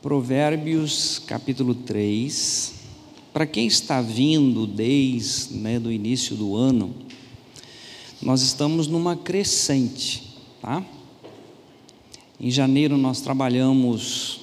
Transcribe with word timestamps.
Provérbios 0.00 1.18
capítulo 1.26 1.74
3. 1.74 2.72
Para 3.32 3.44
quem 3.44 3.66
está 3.66 4.00
vindo 4.00 4.64
desde 4.64 5.54
né, 5.54 5.80
do 5.80 5.90
início 5.90 6.36
do 6.36 6.54
ano, 6.54 6.94
nós 8.22 8.42
estamos 8.42 8.86
numa 8.86 9.16
crescente, 9.16 10.36
tá? 10.62 10.84
Em 12.38 12.48
janeiro 12.48 12.96
nós 12.96 13.20
trabalhamos 13.20 14.40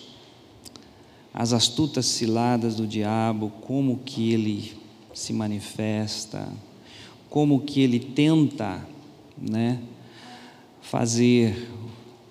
as 1.33 1.53
astutas 1.53 2.05
ciladas 2.05 2.75
do 2.75 2.85
diabo, 2.85 3.49
como 3.61 3.99
que 3.99 4.33
ele 4.33 4.73
se 5.13 5.31
manifesta, 5.31 6.51
como 7.29 7.61
que 7.61 7.79
ele 7.79 8.01
tenta, 8.01 8.85
né, 9.37 9.79
fazer 10.81 11.69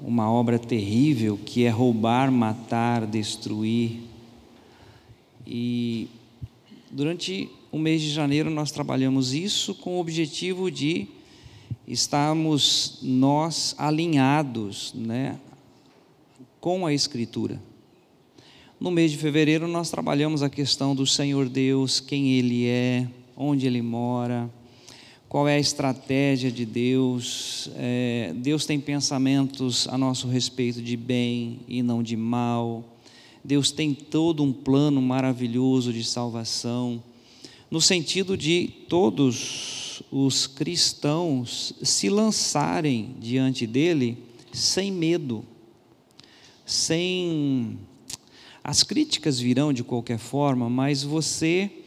uma 0.00 0.30
obra 0.30 0.58
terrível 0.58 1.38
que 1.44 1.64
é 1.64 1.70
roubar, 1.70 2.30
matar, 2.30 3.06
destruir. 3.06 4.00
E 5.46 6.08
durante 6.90 7.50
o 7.70 7.78
mês 7.78 8.00
de 8.02 8.10
janeiro 8.10 8.50
nós 8.50 8.70
trabalhamos 8.70 9.34
isso 9.34 9.74
com 9.74 9.96
o 9.96 10.00
objetivo 10.00 10.70
de 10.70 11.06
estarmos 11.86 12.98
nós 13.02 13.74
alinhados, 13.76 14.92
né, 14.94 15.38
com 16.60 16.86
a 16.86 16.94
Escritura. 16.94 17.60
No 18.80 18.90
mês 18.90 19.10
de 19.10 19.18
fevereiro 19.18 19.68
nós 19.68 19.90
trabalhamos 19.90 20.42
a 20.42 20.50
questão 20.50 20.94
do 20.94 21.06
Senhor 21.06 21.48
Deus, 21.48 22.00
quem 22.00 22.32
Ele 22.32 22.66
é, 22.66 23.08
onde 23.36 23.66
Ele 23.66 23.82
mora 23.82 24.50
qual 25.34 25.48
é 25.48 25.56
a 25.56 25.58
estratégia 25.58 26.48
de 26.48 26.64
Deus. 26.64 27.68
É, 27.74 28.32
Deus 28.36 28.66
tem 28.66 28.78
pensamentos 28.78 29.88
a 29.88 29.98
nosso 29.98 30.28
respeito 30.28 30.80
de 30.80 30.96
bem 30.96 31.58
e 31.66 31.82
não 31.82 32.04
de 32.04 32.16
mal. 32.16 32.84
Deus 33.42 33.72
tem 33.72 33.92
todo 33.92 34.44
um 34.44 34.52
plano 34.52 35.02
maravilhoso 35.02 35.92
de 35.92 36.04
salvação, 36.04 37.02
no 37.68 37.80
sentido 37.80 38.36
de 38.36 38.70
todos 38.88 40.04
os 40.08 40.46
cristãos 40.46 41.74
se 41.82 42.08
lançarem 42.08 43.16
diante 43.18 43.66
dele 43.66 44.16
sem 44.52 44.92
medo, 44.92 45.44
sem. 46.64 47.76
As 48.62 48.84
críticas 48.84 49.40
virão 49.40 49.72
de 49.72 49.82
qualquer 49.82 50.18
forma, 50.18 50.70
mas 50.70 51.02
você 51.02 51.83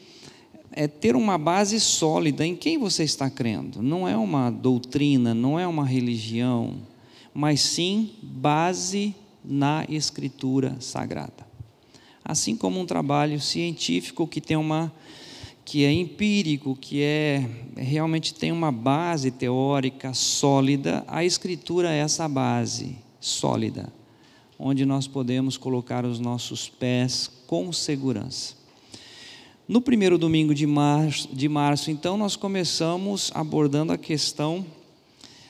é 0.78 0.88
ter 0.88 1.16
uma 1.16 1.40
base 1.40 1.80
sólida 1.80 2.46
em 2.46 2.56
quem 2.56 2.78
você 2.78 3.04
está 3.04 3.32
crendo. 3.32 3.82
Não 3.82 4.08
é 4.08 4.16
uma 4.16 4.52
doutrina, 4.52 5.34
não 5.34 5.60
é 5.60 5.66
uma 5.66 5.84
religião, 5.84 6.76
mas 7.34 7.62
sim 7.62 8.12
base 8.22 9.16
na 9.44 9.84
Escritura 9.90 10.78
Sagrada. 10.80 11.48
Assim 12.24 12.56
como 12.56 12.80
um 12.80 12.86
trabalho 12.86 13.42
científico 13.42 14.28
que 14.28 14.40
tem 14.40 14.56
uma 14.56 14.94
que 15.66 15.84
é 15.84 15.92
empírico, 15.92 16.78
que 16.80 17.02
é 17.02 17.50
realmente 17.76 18.34
tem 18.34 18.52
uma 18.52 18.72
base 18.72 19.32
teórica 19.32 20.14
sólida, 20.14 21.04
a 21.08 21.26
escritura 21.26 21.92
é 21.92 21.98
essa 21.98 22.28
base 22.30 22.98
sólida, 23.20 23.92
onde 24.60 24.86
nós 24.86 25.08
podemos 25.08 25.58
colocar 25.58 26.06
os 26.06 26.20
nossos 26.20 26.70
pés 26.70 27.30
com 27.48 27.74
segurança. 27.74 28.57
No 29.68 29.82
primeiro 29.82 30.18
domingo 30.18 30.56
de 30.56 30.66
março, 30.66 31.28
de 31.36 31.50
março, 31.50 31.92
então, 31.92 32.18
nós 32.18 32.38
começamos 32.38 33.30
abordando 33.36 33.92
a 33.92 33.98
questão 33.98 34.66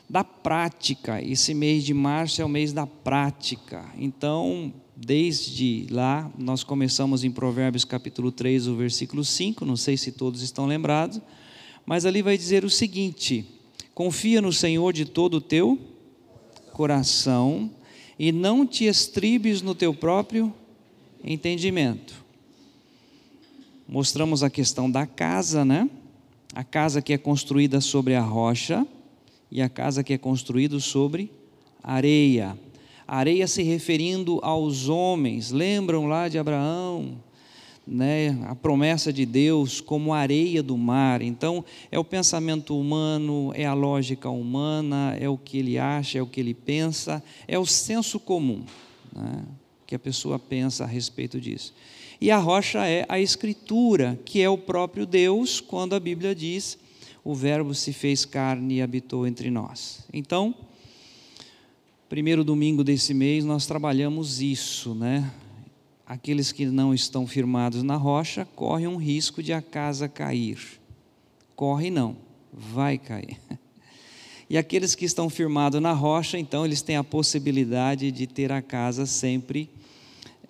da 0.10 0.24
prática. 0.24 1.22
Esse 1.22 1.54
mês 1.54 1.84
de 1.84 1.94
março 1.94 2.42
é 2.42 2.46
o 2.46 2.50
mês 2.50 2.74
da 2.74 2.88
prática. 2.88 3.86
Então, 3.96 4.74
desde 4.96 5.86
lá, 5.92 6.32
nós 6.36 6.64
começamos 6.64 7.24
em 7.24 7.30
Provérbios 7.30 7.86
capítulo 7.86 8.32
3, 8.32 8.66
o 8.66 8.76
versículo 8.76 9.24
5, 9.24 9.64
não 9.64 9.76
sei 9.78 9.96
se 9.96 10.12
todos 10.12 10.42
estão 10.42 10.66
lembrados, 10.66 11.22
mas 11.86 12.04
ali 12.04 12.24
vai 12.24 12.36
dizer 12.36 12.66
o 12.66 12.72
seguinte: 12.72 13.46
Confia 13.94 14.42
no 14.42 14.52
Senhor 14.52 14.94
de 14.94 15.06
todo 15.06 15.36
o 15.36 15.42
teu 15.42 15.80
coração 16.74 17.70
e 18.18 18.32
não 18.32 18.66
te 18.66 18.86
estribes 18.86 19.62
no 19.62 19.76
teu 19.76 19.94
próprio 19.94 20.52
entendimento 21.24 22.26
mostramos 23.88 24.44
a 24.44 24.50
questão 24.50 24.90
da 24.92 25.06
casa, 25.06 25.64
né? 25.64 25.90
A 26.54 26.64
casa 26.64 27.02
que 27.02 27.14
é 27.14 27.18
construída 27.18 27.80
sobre 27.80 28.16
a 28.16 28.22
rocha 28.22 28.86
e 29.50 29.62
a 29.62 29.70
casa 29.70 30.04
que 30.04 30.14
é 30.14 30.18
construída 30.18 30.80
sobre 30.80 31.32
areia. 31.82 32.58
Areia 33.08 33.48
se 33.48 33.64
referindo 33.64 34.40
aos 34.44 34.90
homens. 34.90 35.52
Lembram 35.52 36.08
lá 36.08 36.28
de 36.28 36.38
Abraão, 36.38 37.18
né? 37.86 38.38
A 38.48 38.56
promessa 38.56 39.14
de 39.14 39.26
Deus 39.26 39.80
como 39.80 40.14
areia 40.14 40.62
do 40.62 40.78
mar. 40.78 41.22
Então, 41.22 41.64
é 41.90 41.98
o 41.98 42.04
pensamento 42.04 42.78
humano, 42.78 43.54
é 43.56 43.66
a 43.66 43.74
lógica 43.74 44.30
humana, 44.30 45.16
é 45.18 45.30
o 45.30 45.38
que 45.38 45.60
ele 45.60 45.78
acha, 45.78 46.20
é 46.20 46.22
o 46.22 46.28
que 46.28 46.42
ele 46.42 46.54
pensa, 46.54 47.24
é 47.48 47.58
o 47.58 47.66
senso 47.66 48.20
comum, 48.20 48.64
né? 49.16 49.46
que 49.86 49.96
a 49.96 50.00
pessoa 50.00 50.38
pensa 50.38 50.84
a 50.84 50.88
respeito 50.88 51.40
disso. 51.40 51.74
E 52.20 52.32
a 52.32 52.38
rocha 52.38 52.86
é 52.88 53.06
a 53.08 53.20
Escritura, 53.20 54.20
que 54.26 54.42
é 54.42 54.50
o 54.50 54.58
próprio 54.58 55.06
Deus, 55.06 55.62
quando 55.62 55.94
a 55.94 56.00
Bíblia 56.00 56.34
diz: 56.34 56.78
o 57.24 57.36
Verbo 57.36 57.76
se 57.76 57.94
fez 57.94 58.26
carne 58.26 58.76
e 58.76 58.82
habitou 58.82 59.28
entre 59.28 59.52
nós. 59.52 60.04
Então, 60.12 60.56
primeiro 62.10 62.44
domingo 62.44 62.84
desse 62.84 63.14
mês, 63.14 63.46
nós 63.46 63.68
trabalhamos 63.68 64.42
isso, 64.42 64.96
né? 64.96 65.32
Aqueles 66.06 66.52
que 66.52 66.66
não 66.66 66.94
estão 66.94 67.28
firmados 67.28 67.84
na 67.84 67.98
rocha 67.98 68.48
correm 68.56 68.88
um 68.88 68.96
risco 68.96 69.44
de 69.44 69.54
a 69.54 69.62
casa 69.62 70.08
cair. 70.08 70.58
Corre 71.56 71.92
não, 71.92 72.16
vai 72.52 72.98
cair. 72.98 73.40
E 74.50 74.58
aqueles 74.58 74.96
que 74.96 75.04
estão 75.04 75.30
firmados 75.30 75.82
na 75.82 75.92
rocha, 75.92 76.40
então, 76.40 76.66
eles 76.66 76.82
têm 76.82 76.96
a 76.96 77.04
possibilidade 77.04 78.10
de 78.10 78.26
ter 78.26 78.52
a 78.52 78.62
casa 78.62 79.06
sempre 79.06 79.70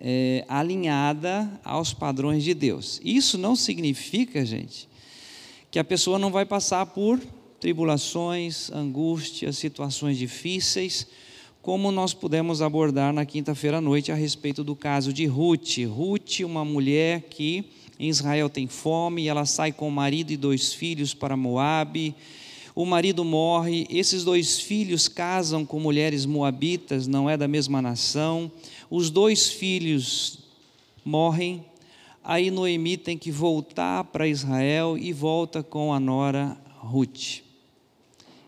é, 0.00 0.44
alinhada 0.48 1.50
aos 1.64 1.92
padrões 1.92 2.44
de 2.44 2.54
Deus. 2.54 3.00
Isso 3.04 3.36
não 3.36 3.56
significa, 3.56 4.44
gente, 4.44 4.88
que 5.70 5.78
a 5.78 5.84
pessoa 5.84 6.18
não 6.18 6.30
vai 6.30 6.44
passar 6.44 6.86
por 6.86 7.20
tribulações, 7.60 8.70
angústias, 8.70 9.58
situações 9.58 10.16
difíceis, 10.16 11.06
como 11.60 11.90
nós 11.90 12.14
pudemos 12.14 12.62
abordar 12.62 13.12
na 13.12 13.26
quinta-feira 13.26 13.78
à 13.78 13.80
noite 13.80 14.12
a 14.12 14.14
respeito 14.14 14.62
do 14.62 14.76
caso 14.76 15.12
de 15.12 15.26
Ruth. 15.26 15.78
Ruth, 15.88 16.40
uma 16.40 16.64
mulher 16.64 17.22
que 17.22 17.64
em 17.98 18.08
Israel 18.08 18.48
tem 18.48 18.68
fome, 18.68 19.26
ela 19.26 19.44
sai 19.44 19.72
com 19.72 19.88
o 19.88 19.92
marido 19.92 20.30
e 20.30 20.36
dois 20.36 20.72
filhos 20.72 21.12
para 21.12 21.36
Moabe. 21.36 22.14
O 22.76 22.86
marido 22.86 23.24
morre, 23.24 23.88
esses 23.90 24.22
dois 24.22 24.60
filhos 24.60 25.08
casam 25.08 25.66
com 25.66 25.80
mulheres 25.80 26.24
moabitas, 26.24 27.08
não 27.08 27.28
é 27.28 27.36
da 27.36 27.48
mesma 27.48 27.82
nação 27.82 28.50
os 28.90 29.10
dois 29.10 29.50
filhos 29.50 30.38
morrem, 31.04 31.64
aí 32.22 32.50
Noemi 32.50 32.96
tem 32.96 33.16
que 33.16 33.30
voltar 33.30 34.04
para 34.04 34.28
Israel 34.28 34.96
e 34.98 35.12
volta 35.12 35.62
com 35.62 35.92
a 35.92 36.00
nora 36.00 36.56
Ruth. 36.78 37.42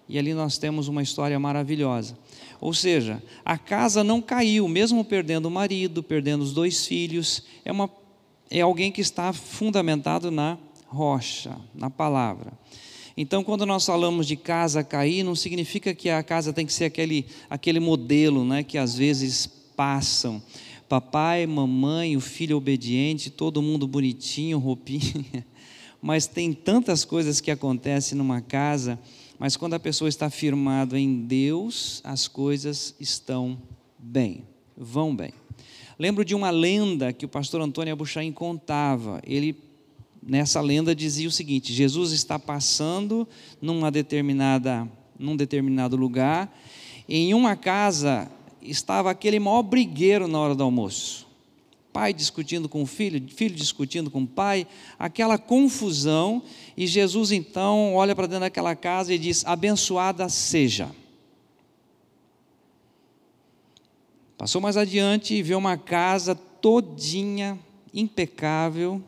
E 0.09 0.19
ali 0.19 0.35
nós 0.35 0.59
temos 0.59 0.89
uma 0.89 1.03
história 1.03 1.39
maravilhosa. 1.39 2.19
Ou 2.61 2.75
seja, 2.75 3.23
a 3.45 3.57
casa 3.57 4.03
não 4.03 4.21
caiu, 4.21 4.67
mesmo 4.69 5.05
perdendo 5.05 5.47
o 5.47 5.51
marido, 5.51 6.03
perdendo 6.03 6.43
os 6.43 6.53
dois 6.53 6.85
filhos, 6.85 7.45
é, 7.65 7.73
uma, 7.73 7.89
é 8.51 8.61
alguém 8.61 8.91
que 8.91 9.01
está 9.01 9.33
fundamentado 9.33 10.31
na 10.31 10.59
rocha, 10.87 11.57
na 11.75 11.89
palavra. 11.89 12.53
Então, 13.17 13.45
quando 13.45 13.65
nós 13.65 13.87
falamos 13.87 14.27
de 14.27 14.37
casa 14.37 14.83
cair, 14.83 15.23
não 15.23 15.35
significa 15.35 15.95
que 15.95 16.11
a 16.11 16.23
casa 16.23 16.53
tem 16.53 16.67
que 16.67 16.73
ser 16.73 16.87
aquele, 16.87 17.27
aquele 17.49 17.79
modelo 17.81 18.45
né, 18.45 18.63
que 18.63 18.77
às 18.77 18.95
vezes 18.95 19.60
passam. 19.81 20.43
Papai, 20.91 21.47
mamãe, 21.47 22.15
o 22.15 22.21
filho 22.21 22.59
obediente, 22.59 23.31
todo 23.31 23.63
mundo 23.63 23.89
bonitinho, 23.89 24.59
roupinha. 24.59 25.25
Mas 26.03 26.27
tem 26.27 26.53
tantas 26.53 27.03
coisas 27.03 27.41
que 27.41 27.51
acontecem 27.51 28.19
numa 28.19 28.43
casa, 28.43 28.99
mas 29.39 29.57
quando 29.57 29.75
a 29.75 29.81
pessoa 29.81 30.09
está 30.09 30.29
firmada 30.29 30.99
em 30.99 31.23
Deus, 31.23 32.01
as 32.05 32.29
coisas 32.29 32.95
estão 33.01 33.59
bem, 33.99 34.45
vão 34.77 35.17
bem. 35.17 35.33
Lembro 35.99 36.25
de 36.27 36.35
uma 36.35 36.51
lenda 36.51 37.11
que 37.13 37.25
o 37.25 37.29
pastor 37.29 37.63
Antônio 37.63 37.93
Abuchain 37.93 38.33
contava. 38.33 39.21
Ele 39.27 39.57
nessa 40.23 40.61
lenda 40.61 40.95
dizia 40.95 41.29
o 41.29 41.33
seguinte: 41.33 41.73
Jesus 41.73 42.13
está 42.13 42.39
passando 42.39 43.29
numa 43.61 43.91
determinada, 43.91 44.87
num 45.19 45.37
determinado 45.37 45.97
lugar, 45.97 46.55
em 47.09 47.33
uma 47.35 47.57
casa 47.57 48.31
estava 48.63 49.11
aquele 49.11 49.39
maior 49.39 49.63
brigueiro 49.63 50.29
na 50.29 50.39
hora 50.39 50.55
do 50.55 50.63
almoço. 50.63 51.27
Pai 51.93 52.13
discutindo 52.13 52.69
com 52.69 52.83
o 52.83 52.87
filho, 52.87 53.21
filho 53.29 53.55
discutindo 53.55 54.11
com 54.11 54.23
o 54.23 54.27
pai, 54.27 54.67
aquela 54.99 55.37
confusão, 55.37 56.43
e 56.77 56.87
Jesus 56.87 57.33
então 57.33 57.95
olha 57.95 58.15
para 58.15 58.27
dentro 58.27 58.43
daquela 58.43 58.77
casa 58.77 59.13
e 59.13 59.19
diz: 59.19 59.45
Abençoada 59.45 60.29
seja. 60.29 60.91
Passou 64.39 64.61
mais 64.61 64.77
adiante 64.77 65.35
e 65.35 65.43
vê 65.43 65.55
uma 65.55 65.77
casa 65.77 66.35
todinha 66.35 67.59
impecável, 67.93 69.03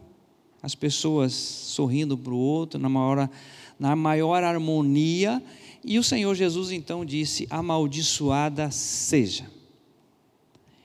as 0.62 0.74
pessoas 0.74 1.32
sorrindo 1.32 2.18
para 2.18 2.32
o 2.32 2.38
outro, 2.38 2.78
na 2.78 2.88
maior, 2.88 3.30
na 3.78 3.96
maior 3.96 4.44
harmonia, 4.44 5.42
e 5.84 5.98
o 5.98 6.04
Senhor 6.04 6.34
Jesus 6.34 6.70
então 6.70 7.04
disse: 7.04 7.46
Amaldiçoada 7.50 8.70
seja. 8.70 9.50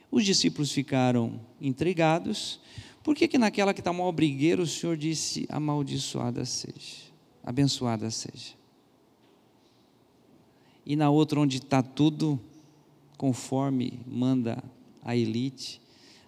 Os 0.09 0.25
discípulos 0.25 0.71
ficaram 0.71 1.39
intrigados. 1.61 2.59
Por 3.03 3.15
que, 3.15 3.27
que 3.27 3.37
naquela 3.37 3.73
que 3.73 3.81
está 3.81 3.93
mal 3.93 4.11
brigueiro 4.11 4.63
o 4.63 4.67
Senhor 4.67 4.97
disse: 4.97 5.45
Amaldiçoada 5.49 6.43
seja, 6.45 7.11
abençoada 7.43 8.09
seja? 8.09 8.55
E 10.85 10.95
na 10.95 11.09
outra, 11.09 11.39
onde 11.39 11.57
está 11.57 11.83
tudo 11.83 12.39
conforme 13.17 13.99
manda 14.07 14.63
a 15.03 15.15
elite, 15.15 15.79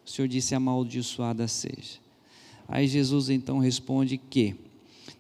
o 0.06 0.10
Senhor 0.10 0.28
disse: 0.28 0.54
Amaldiçoada 0.54 1.48
seja. 1.48 2.00
Aí 2.68 2.88
Jesus 2.88 3.30
então 3.30 3.58
responde 3.58 4.18
que, 4.18 4.56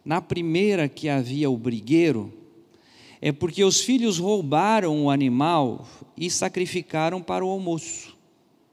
na 0.05 0.21
primeira 0.21 0.87
que 0.87 1.09
havia 1.09 1.49
o 1.49 1.57
brigueiro, 1.57 2.38
é 3.21 3.31
porque 3.31 3.63
os 3.63 3.81
filhos 3.81 4.17
roubaram 4.17 5.05
o 5.05 5.09
animal 5.09 5.85
e 6.15 6.29
sacrificaram 6.29 7.21
para 7.21 7.45
o 7.45 7.49
almoço. 7.49 8.17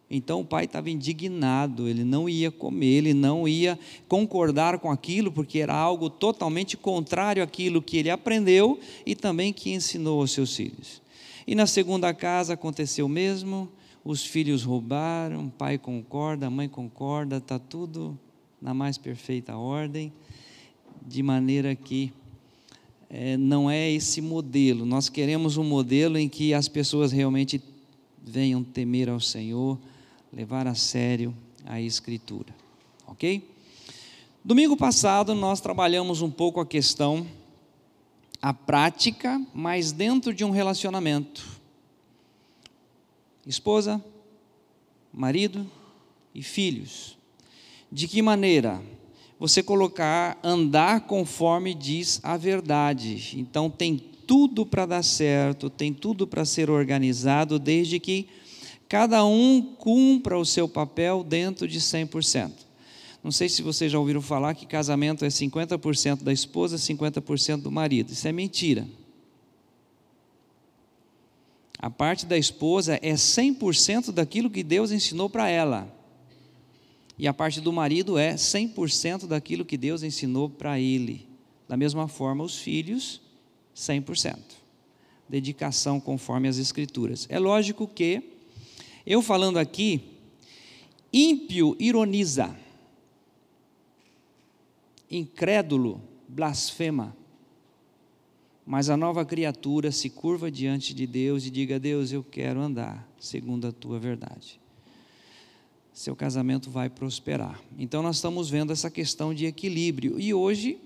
Então 0.08 0.40
o 0.40 0.44
pai 0.44 0.66
estava 0.66 0.88
indignado, 0.88 1.88
ele 1.88 2.04
não 2.04 2.28
ia 2.28 2.50
comer, 2.50 2.98
ele 2.98 3.14
não 3.14 3.48
ia 3.48 3.76
concordar 4.06 4.78
com 4.78 4.88
aquilo, 4.88 5.32
porque 5.32 5.58
era 5.58 5.74
algo 5.74 6.08
totalmente 6.08 6.76
contrário 6.76 7.42
àquilo 7.42 7.82
que 7.82 7.96
ele 7.96 8.10
aprendeu 8.10 8.78
e 9.04 9.16
também 9.16 9.52
que 9.52 9.72
ensinou 9.72 10.20
aos 10.20 10.30
seus 10.30 10.54
filhos. 10.54 11.02
E 11.44 11.56
na 11.56 11.66
segunda 11.66 12.14
casa 12.14 12.54
aconteceu 12.54 13.06
o 13.06 13.08
mesmo, 13.08 13.68
os 14.04 14.24
filhos 14.24 14.62
roubaram, 14.62 15.46
o 15.46 15.50
pai 15.50 15.76
concorda, 15.76 16.46
a 16.46 16.50
mãe 16.50 16.68
concorda, 16.68 17.38
está 17.38 17.58
tudo 17.58 18.16
na 18.62 18.72
mais 18.72 18.96
perfeita 18.96 19.56
ordem, 19.56 20.12
de 21.04 21.20
maneira 21.20 21.74
que 21.74 22.12
é, 23.08 23.36
não 23.36 23.70
é 23.70 23.90
esse 23.90 24.20
modelo. 24.20 24.84
Nós 24.84 25.08
queremos 25.08 25.56
um 25.56 25.64
modelo 25.64 26.18
em 26.18 26.28
que 26.28 26.52
as 26.52 26.68
pessoas 26.68 27.12
realmente 27.12 27.62
venham 28.22 28.62
temer 28.62 29.08
ao 29.08 29.20
Senhor, 29.20 29.78
levar 30.32 30.66
a 30.66 30.74
sério 30.74 31.34
a 31.64 31.80
Escritura. 31.80 32.54
Ok? 33.06 33.48
Domingo 34.44 34.76
passado 34.76 35.34
nós 35.34 35.60
trabalhamos 35.60 36.22
um 36.22 36.30
pouco 36.30 36.60
a 36.60 36.66
questão, 36.66 37.26
a 38.40 38.54
prática, 38.54 39.40
mas 39.52 39.92
dentro 39.92 40.32
de 40.32 40.44
um 40.44 40.50
relacionamento. 40.50 41.44
Esposa, 43.46 44.02
marido 45.12 45.68
e 46.34 46.42
filhos. 46.42 47.16
De 47.90 48.06
que 48.06 48.20
maneira? 48.22 48.80
Você 49.38 49.62
colocar, 49.62 50.38
andar 50.42 51.02
conforme 51.02 51.74
diz 51.74 52.20
a 52.22 52.36
verdade. 52.36 53.38
Então 53.38 53.68
tem 53.68 53.96
tudo 54.26 54.66
para 54.66 54.86
dar 54.86 55.02
certo, 55.02 55.70
tem 55.70 55.92
tudo 55.92 56.26
para 56.26 56.44
ser 56.44 56.70
organizado, 56.70 57.58
desde 57.58 58.00
que 58.00 58.26
cada 58.88 59.24
um 59.24 59.62
cumpra 59.78 60.38
o 60.38 60.44
seu 60.44 60.68
papel 60.68 61.22
dentro 61.22 61.68
de 61.68 61.80
100%. 61.80 62.52
Não 63.22 63.32
sei 63.32 63.48
se 63.48 63.60
vocês 63.60 63.90
já 63.90 63.98
ouviram 63.98 64.22
falar 64.22 64.54
que 64.54 64.66
casamento 64.66 65.24
é 65.24 65.28
50% 65.28 66.22
da 66.22 66.32
esposa, 66.32 66.76
50% 66.76 67.62
do 67.62 67.70
marido. 67.70 68.12
Isso 68.12 68.26
é 68.28 68.32
mentira. 68.32 68.86
A 71.78 71.90
parte 71.90 72.24
da 72.24 72.38
esposa 72.38 72.98
é 73.02 73.14
100% 73.14 74.12
daquilo 74.12 74.48
que 74.48 74.62
Deus 74.62 74.92
ensinou 74.92 75.28
para 75.28 75.48
ela. 75.48 75.92
E 77.18 77.26
a 77.26 77.32
parte 77.32 77.60
do 77.60 77.72
marido 77.72 78.18
é 78.18 78.34
100% 78.34 79.26
daquilo 79.26 79.64
que 79.64 79.76
Deus 79.76 80.02
ensinou 80.02 80.50
para 80.50 80.78
ele. 80.78 81.26
Da 81.66 81.76
mesma 81.76 82.08
forma, 82.08 82.44
os 82.44 82.58
filhos, 82.58 83.22
100%. 83.74 84.36
Dedicação 85.28 85.98
conforme 85.98 86.46
as 86.46 86.58
Escrituras. 86.58 87.26
É 87.30 87.38
lógico 87.38 87.88
que, 87.88 88.22
eu 89.06 89.22
falando 89.22 89.58
aqui, 89.58 90.02
ímpio 91.12 91.74
ironiza, 91.80 92.54
incrédulo 95.10 96.02
blasfema, 96.28 97.16
mas 98.64 98.90
a 98.90 98.96
nova 98.96 99.24
criatura 99.24 99.90
se 99.90 100.10
curva 100.10 100.50
diante 100.50 100.92
de 100.92 101.06
Deus 101.06 101.46
e 101.46 101.50
diga: 101.50 101.78
Deus, 101.78 102.12
eu 102.12 102.22
quero 102.22 102.60
andar 102.60 103.08
segundo 103.18 103.66
a 103.68 103.72
tua 103.72 103.98
verdade 103.98 104.60
seu 105.96 106.14
casamento 106.14 106.70
vai 106.70 106.90
prosperar. 106.90 107.58
Então 107.78 108.02
nós 108.02 108.16
estamos 108.16 108.50
vendo 108.50 108.70
essa 108.70 108.90
questão 108.90 109.32
de 109.32 109.46
equilíbrio. 109.46 110.20
E 110.20 110.34
hoje, 110.34 110.78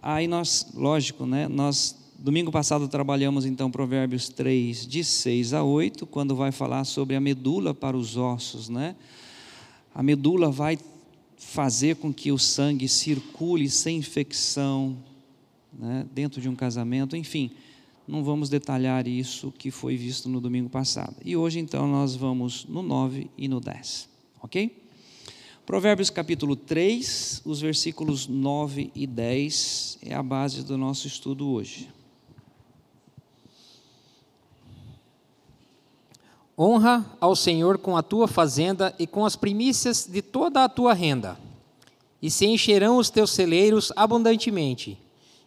aí 0.00 0.26
nós, 0.26 0.68
lógico, 0.74 1.26
né, 1.26 1.46
nós 1.46 1.94
domingo 2.18 2.50
passado 2.50 2.88
trabalhamos 2.88 3.44
então 3.44 3.70
Provérbios 3.70 4.30
3 4.30 4.86
de 4.86 5.04
6 5.04 5.52
a 5.52 5.62
8, 5.62 6.06
quando 6.06 6.34
vai 6.34 6.50
falar 6.50 6.84
sobre 6.84 7.14
a 7.14 7.20
medula 7.20 7.74
para 7.74 7.94
os 7.94 8.16
ossos, 8.16 8.70
né? 8.70 8.96
A 9.94 10.02
medula 10.02 10.50
vai 10.50 10.78
fazer 11.36 11.96
com 11.96 12.10
que 12.10 12.32
o 12.32 12.38
sangue 12.38 12.88
circule 12.88 13.68
sem 13.68 13.98
infecção, 13.98 14.96
né, 15.78 16.06
dentro 16.10 16.40
de 16.40 16.48
um 16.48 16.56
casamento, 16.56 17.14
enfim, 17.14 17.50
não 18.06 18.24
vamos 18.24 18.48
detalhar 18.48 19.06
isso 19.06 19.52
que 19.58 19.70
foi 19.70 19.94
visto 19.94 20.26
no 20.26 20.40
domingo 20.40 20.70
passado. 20.70 21.16
E 21.22 21.36
hoje 21.36 21.58
então 21.58 21.86
nós 21.86 22.16
vamos 22.16 22.64
no 22.64 22.80
9 22.82 23.30
e 23.36 23.46
no 23.46 23.60
10. 23.60 24.17
Ok? 24.40 24.84
Provérbios 25.66 26.08
capítulo 26.08 26.56
3, 26.56 27.42
os 27.44 27.60
versículos 27.60 28.26
9 28.26 28.90
e 28.94 29.06
10 29.06 29.98
é 30.02 30.14
a 30.14 30.22
base 30.22 30.62
do 30.62 30.78
nosso 30.78 31.06
estudo 31.06 31.50
hoje. 31.50 31.90
Honra 36.58 37.04
ao 37.20 37.36
Senhor 37.36 37.78
com 37.78 37.96
a 37.96 38.02
tua 38.02 38.26
fazenda 38.26 38.94
e 38.98 39.06
com 39.06 39.24
as 39.26 39.36
primícias 39.36 40.06
de 40.10 40.22
toda 40.22 40.64
a 40.64 40.68
tua 40.68 40.94
renda, 40.94 41.38
e 42.20 42.30
se 42.30 42.46
encherão 42.46 42.96
os 42.96 43.10
teus 43.10 43.30
celeiros 43.30 43.92
abundantemente, 43.94 44.98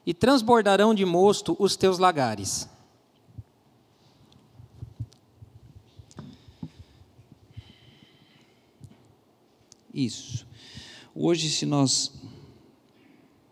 e 0.05 0.13
transbordarão 0.13 0.93
de 0.93 1.03
mosto 1.03 1.55
os 1.59 1.75
teus 1.75 1.97
lagares. 1.97 2.69
Isso. 9.93 10.47
Hoje, 11.13 11.49
se 11.49 11.65
nós 11.65 12.13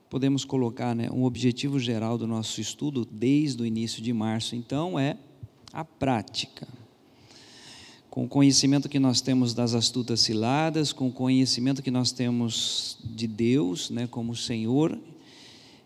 podemos 0.09 0.43
colocar 0.43 0.95
né, 0.95 1.09
um 1.11 1.23
objetivo 1.23 1.79
geral 1.79 2.17
do 2.17 2.25
nosso 2.25 2.59
estudo 2.61 3.05
desde 3.05 3.61
o 3.61 3.65
início 3.65 4.01
de 4.01 4.11
março, 4.13 4.55
então, 4.55 4.97
é 4.97 5.17
a 5.71 5.83
prática. 5.83 6.67
Com 8.09 8.25
o 8.25 8.27
conhecimento 8.27 8.89
que 8.89 8.99
nós 8.99 9.21
temos 9.21 9.53
das 9.53 9.73
astutas 9.73 10.21
ciladas, 10.21 10.91
com 10.91 11.09
o 11.09 11.11
conhecimento 11.11 11.83
que 11.83 11.91
nós 11.91 12.11
temos 12.11 12.97
de 13.03 13.27
Deus, 13.27 13.89
né, 13.89 14.07
como 14.07 14.35
Senhor, 14.35 14.97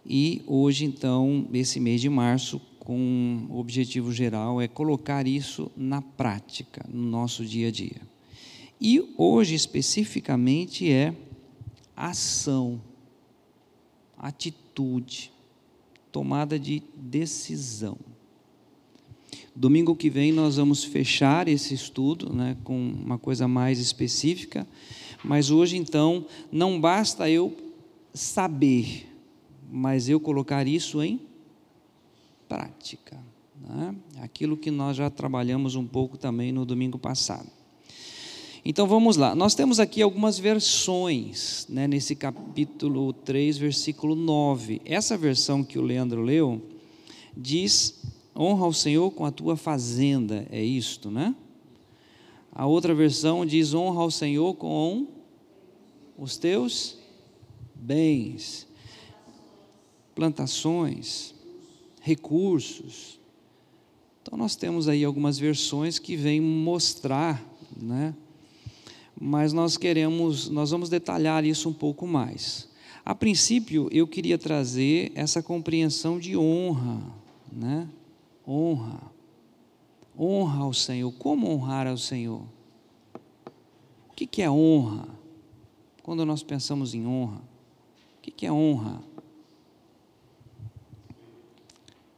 e 0.05 0.41
hoje, 0.45 0.85
então, 0.85 1.47
esse 1.53 1.79
mês 1.79 1.99
de 2.01 2.09
março, 2.09 2.61
com 2.79 3.47
o 3.49 3.57
objetivo 3.57 4.11
geral 4.11 4.61
é 4.61 4.67
colocar 4.67 5.25
isso 5.25 5.71
na 5.75 6.01
prática, 6.01 6.85
no 6.89 7.09
nosso 7.09 7.45
dia 7.45 7.69
a 7.69 7.71
dia. 7.71 8.12
E 8.85 9.13
hoje 9.17 9.55
especificamente 9.55 10.91
é 10.91 11.15
ação, 11.95 12.81
atitude, 14.17 15.31
tomada 16.11 16.59
de 16.59 16.83
decisão. 16.93 17.97
Domingo 19.55 19.95
que 19.95 20.09
vem 20.09 20.33
nós 20.33 20.57
vamos 20.57 20.83
fechar 20.83 21.47
esse 21.47 21.73
estudo 21.73 22.33
né, 22.33 22.57
com 22.65 22.77
uma 22.77 23.17
coisa 23.17 23.47
mais 23.47 23.79
específica, 23.79 24.67
mas 25.23 25.49
hoje 25.49 25.77
então 25.77 26.25
não 26.51 26.77
basta 26.81 27.29
eu 27.29 27.55
saber, 28.13 29.07
mas 29.71 30.09
eu 30.09 30.19
colocar 30.19 30.67
isso 30.67 31.01
em 31.01 31.21
prática. 32.49 33.17
Né? 33.61 33.95
Aquilo 34.19 34.57
que 34.57 34.69
nós 34.69 34.97
já 34.97 35.09
trabalhamos 35.09 35.75
um 35.75 35.87
pouco 35.87 36.17
também 36.17 36.51
no 36.51 36.65
domingo 36.65 36.99
passado. 36.99 37.62
Então 38.65 38.87
vamos 38.87 39.17
lá, 39.17 39.35
nós 39.35 39.53
temos 39.53 39.77
aqui 39.77 40.01
algumas 40.01 40.39
versões 40.39 41.67
né, 41.67 41.85
nesse 41.85 42.15
capítulo 42.15 43.11
3, 43.11 43.57
versículo 43.57 44.15
9. 44.15 44.81
Essa 44.85 45.17
versão 45.17 45.65
que 45.65 45.77
o 45.77 45.81
Leandro 45.81 46.21
leu 46.21 46.61
diz: 47.35 48.01
honra 48.33 48.65
o 48.65 48.73
Senhor 48.73 49.11
com 49.11 49.25
a 49.25 49.31
tua 49.31 49.57
fazenda, 49.57 50.47
é 50.49 50.63
isto, 50.63 51.11
né? 51.11 51.35
A 52.53 52.65
outra 52.65 52.95
versão 52.95 53.45
diz: 53.45 53.73
honra 53.73 53.99
ao 53.99 54.09
Senhor 54.09 54.53
com 54.53 55.07
os 56.17 56.37
teus 56.37 56.97
bens, 57.75 58.65
plantações, 60.15 61.35
recursos. 61.99 63.19
Então 64.21 64.37
nós 64.37 64.55
temos 64.55 64.87
aí 64.87 65.03
algumas 65.03 65.37
versões 65.37 65.99
que 65.99 66.15
vêm 66.15 66.39
mostrar, 66.39 67.43
né? 67.75 68.15
Mas 69.19 69.53
nós 69.53 69.77
queremos, 69.77 70.49
nós 70.49 70.71
vamos 70.71 70.89
detalhar 70.89 71.45
isso 71.45 71.69
um 71.69 71.73
pouco 71.73 72.07
mais. 72.07 72.69
A 73.05 73.13
princípio, 73.13 73.89
eu 73.91 74.07
queria 74.07 74.37
trazer 74.37 75.11
essa 75.13 75.43
compreensão 75.43 76.17
de 76.17 76.37
honra, 76.37 77.01
né? 77.51 77.87
Honra. 78.47 79.01
Honra 80.17 80.63
ao 80.63 80.73
Senhor. 80.73 81.11
Como 81.11 81.49
honrar 81.49 81.87
ao 81.87 81.97
Senhor? 81.97 82.43
O 84.09 84.13
que 84.13 84.41
é 84.41 84.49
honra? 84.49 85.07
Quando 86.01 86.25
nós 86.25 86.43
pensamos 86.43 86.93
em 86.93 87.05
honra, 87.05 87.41
o 88.17 88.21
que 88.21 88.45
é 88.45 88.51
honra? 88.51 89.01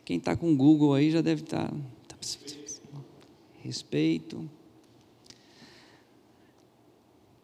Quem 0.03 0.17
está 0.17 0.35
com 0.35 0.51
o 0.51 0.55
Google 0.55 0.93
aí 0.93 1.09
já 1.09 1.21
deve 1.21 1.41
estar. 1.41 1.71
Tá, 2.07 2.15
respeito. 3.63 4.47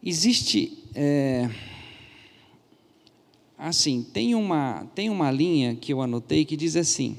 Existe. 0.04 0.80
É, 0.96 1.48
assim, 3.56 4.02
tem 4.02 4.34
uma, 4.34 4.88
tem 4.96 5.10
uma 5.10 5.30
linha 5.30 5.76
que 5.76 5.94
eu 5.94 6.02
anotei 6.02 6.44
que 6.44 6.58
diz 6.58 6.76
assim: 6.76 7.18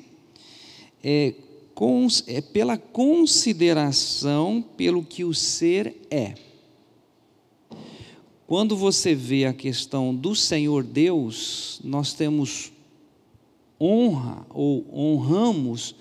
é, 1.02 1.32
cons, 1.74 2.24
é 2.26 2.40
pela 2.40 2.76
consideração 2.76 4.64
pelo 4.76 5.04
que 5.04 5.22
o 5.22 5.32
ser 5.32 5.94
é. 6.10 6.34
Quando 8.48 8.76
você 8.76 9.14
vê 9.14 9.46
a 9.46 9.52
questão 9.52 10.14
do 10.14 10.34
Senhor 10.34 10.82
Deus, 10.82 11.80
nós 11.84 12.12
temos 12.12 12.72
honra 13.80 14.44
ou 14.50 14.84
honramos, 14.92 15.94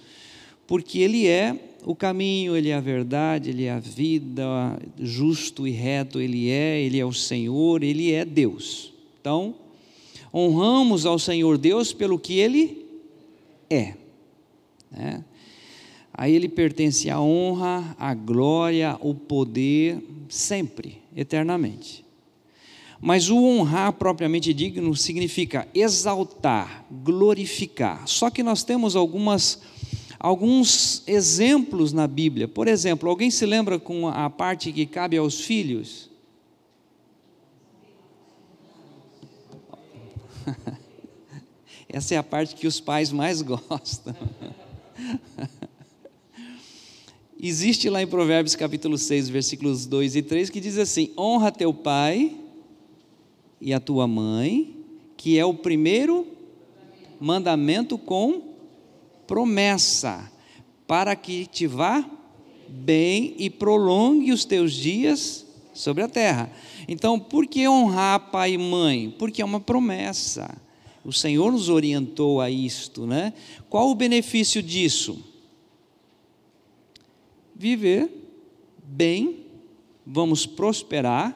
porque 0.65 0.99
Ele 0.99 1.27
é 1.27 1.70
o 1.83 1.95
caminho, 1.95 2.55
Ele 2.55 2.69
é 2.69 2.75
a 2.75 2.79
verdade, 2.79 3.49
Ele 3.49 3.65
é 3.65 3.71
a 3.71 3.79
vida, 3.79 4.79
justo 4.99 5.67
e 5.67 5.71
reto 5.71 6.19
Ele 6.19 6.49
é, 6.49 6.81
Ele 6.81 6.99
é 6.99 7.05
o 7.05 7.13
Senhor, 7.13 7.83
Ele 7.83 8.11
é 8.11 8.23
Deus. 8.23 8.93
Então, 9.19 9.55
honramos 10.33 11.05
ao 11.05 11.17
Senhor 11.17 11.57
Deus 11.57 11.93
pelo 11.93 12.19
que 12.19 12.39
Ele 12.39 12.85
é. 13.69 13.93
Né? 14.91 15.23
A 16.13 16.29
Ele 16.29 16.47
pertence 16.47 17.09
a 17.09 17.19
honra, 17.19 17.95
a 17.97 18.13
glória, 18.13 18.97
o 19.01 19.15
poder, 19.15 20.03
sempre, 20.29 20.99
eternamente. 21.15 22.05
Mas 22.99 23.31
o 23.31 23.43
honrar 23.43 23.93
propriamente 23.93 24.53
digno 24.53 24.95
significa 24.95 25.67
exaltar, 25.73 26.85
glorificar. 26.91 28.07
Só 28.07 28.29
que 28.29 28.43
nós 28.43 28.63
temos 28.63 28.95
algumas 28.95 29.59
alguns 30.21 31.01
exemplos 31.07 31.91
na 31.91 32.05
Bíblia. 32.05 32.47
Por 32.47 32.67
exemplo, 32.67 33.09
alguém 33.09 33.31
se 33.31 33.43
lembra 33.43 33.79
com 33.79 34.07
a 34.07 34.29
parte 34.29 34.71
que 34.71 34.85
cabe 34.85 35.17
aos 35.17 35.41
filhos? 35.41 36.11
Essa 41.89 42.13
é 42.13 42.17
a 42.17 42.23
parte 42.23 42.55
que 42.55 42.67
os 42.67 42.79
pais 42.79 43.11
mais 43.11 43.41
gostam. 43.41 44.15
Existe 47.39 47.89
lá 47.89 48.03
em 48.03 48.07
Provérbios 48.07 48.55
capítulo 48.55 48.99
6, 48.99 49.27
versículos 49.27 49.87
2 49.87 50.17
e 50.17 50.21
3, 50.21 50.51
que 50.51 50.59
diz 50.59 50.77
assim: 50.77 51.11
Honra 51.17 51.51
teu 51.51 51.73
pai 51.73 52.37
e 53.59 53.73
a 53.73 53.79
tua 53.79 54.07
mãe, 54.07 54.75
que 55.17 55.39
é 55.39 55.45
o 55.45 55.55
primeiro 55.55 56.27
mandamento 57.19 57.97
com 57.97 58.50
promessa, 59.31 60.29
para 60.85 61.15
que 61.15 61.45
te 61.45 61.65
vá 61.65 62.05
bem 62.67 63.33
e 63.37 63.49
prolongue 63.49 64.33
os 64.33 64.43
teus 64.43 64.73
dias 64.73 65.45
sobre 65.73 66.03
a 66.03 66.09
terra. 66.09 66.51
Então, 66.85 67.17
por 67.17 67.47
que 67.47 67.65
honrar 67.65 68.29
pai 68.29 68.55
e 68.55 68.57
mãe? 68.57 69.15
Porque 69.17 69.41
é 69.41 69.45
uma 69.45 69.61
promessa. 69.61 70.53
O 71.05 71.13
Senhor 71.13 71.49
nos 71.49 71.69
orientou 71.69 72.41
a 72.41 72.49
isto, 72.49 73.07
né? 73.07 73.31
Qual 73.69 73.89
o 73.89 73.95
benefício 73.95 74.61
disso? 74.61 75.23
Viver 77.55 78.09
bem, 78.83 79.45
vamos 80.05 80.45
prosperar 80.45 81.33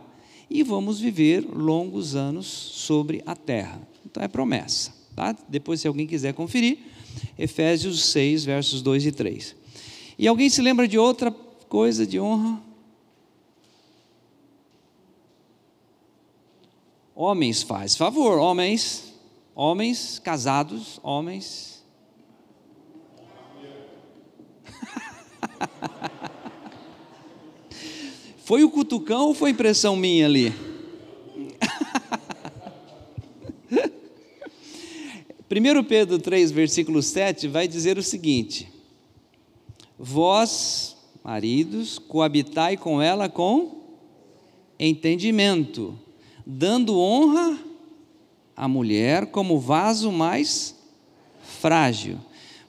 e 0.50 0.64
vamos 0.64 1.00
viver 1.00 1.48
longos 1.50 2.14
anos 2.14 2.46
sobre 2.46 3.24
a 3.25 3.38
terra. 3.38 3.82
Então 4.06 4.22
é 4.22 4.28
promessa. 4.28 4.94
Tá? 5.16 5.34
Depois, 5.48 5.80
se 5.80 5.88
alguém 5.88 6.06
quiser 6.06 6.34
conferir, 6.34 6.94
Efésios 7.38 8.04
6, 8.06 8.46
versos 8.46 8.82
2 8.82 9.06
e 9.08 9.12
3. 9.12 9.56
E 10.18 10.28
alguém 10.28 10.50
se 10.50 10.62
lembra 10.62 10.88
de 10.88 10.98
outra 10.98 11.32
coisa 11.68 12.06
de 12.08 12.20
honra? 12.20 12.62
Homens, 17.14 17.64
faz 17.64 17.96
favor, 17.96 18.40
homens, 18.40 19.14
homens 19.54 20.20
casados, 20.20 21.00
homens. 21.02 21.84
Foi 28.44 28.64
o 28.64 28.70
cutucão 28.70 29.28
ou 29.28 29.34
foi 29.34 29.50
impressão 29.50 29.96
minha 29.96 30.26
ali? 30.28 30.75
1 35.50 35.84
Pedro 35.84 36.20
3, 36.20 36.52
versículo 36.52 37.02
7 37.02 37.48
vai 37.48 37.68
dizer 37.68 37.98
o 37.98 38.04
seguinte: 38.04 38.68
Vós, 39.98 40.96
maridos, 41.24 42.00
coabitai 42.00 42.78
com 42.78 43.02
ela 43.02 43.30
com 43.30 43.84
entendimento, 44.80 45.98
dando 46.46 47.00
honra 47.00 47.60
à 48.56 48.68
mulher 48.68 49.28
como 49.28 49.60
vaso 49.60 50.12
mais 50.12 50.75
frágil, 51.62 52.18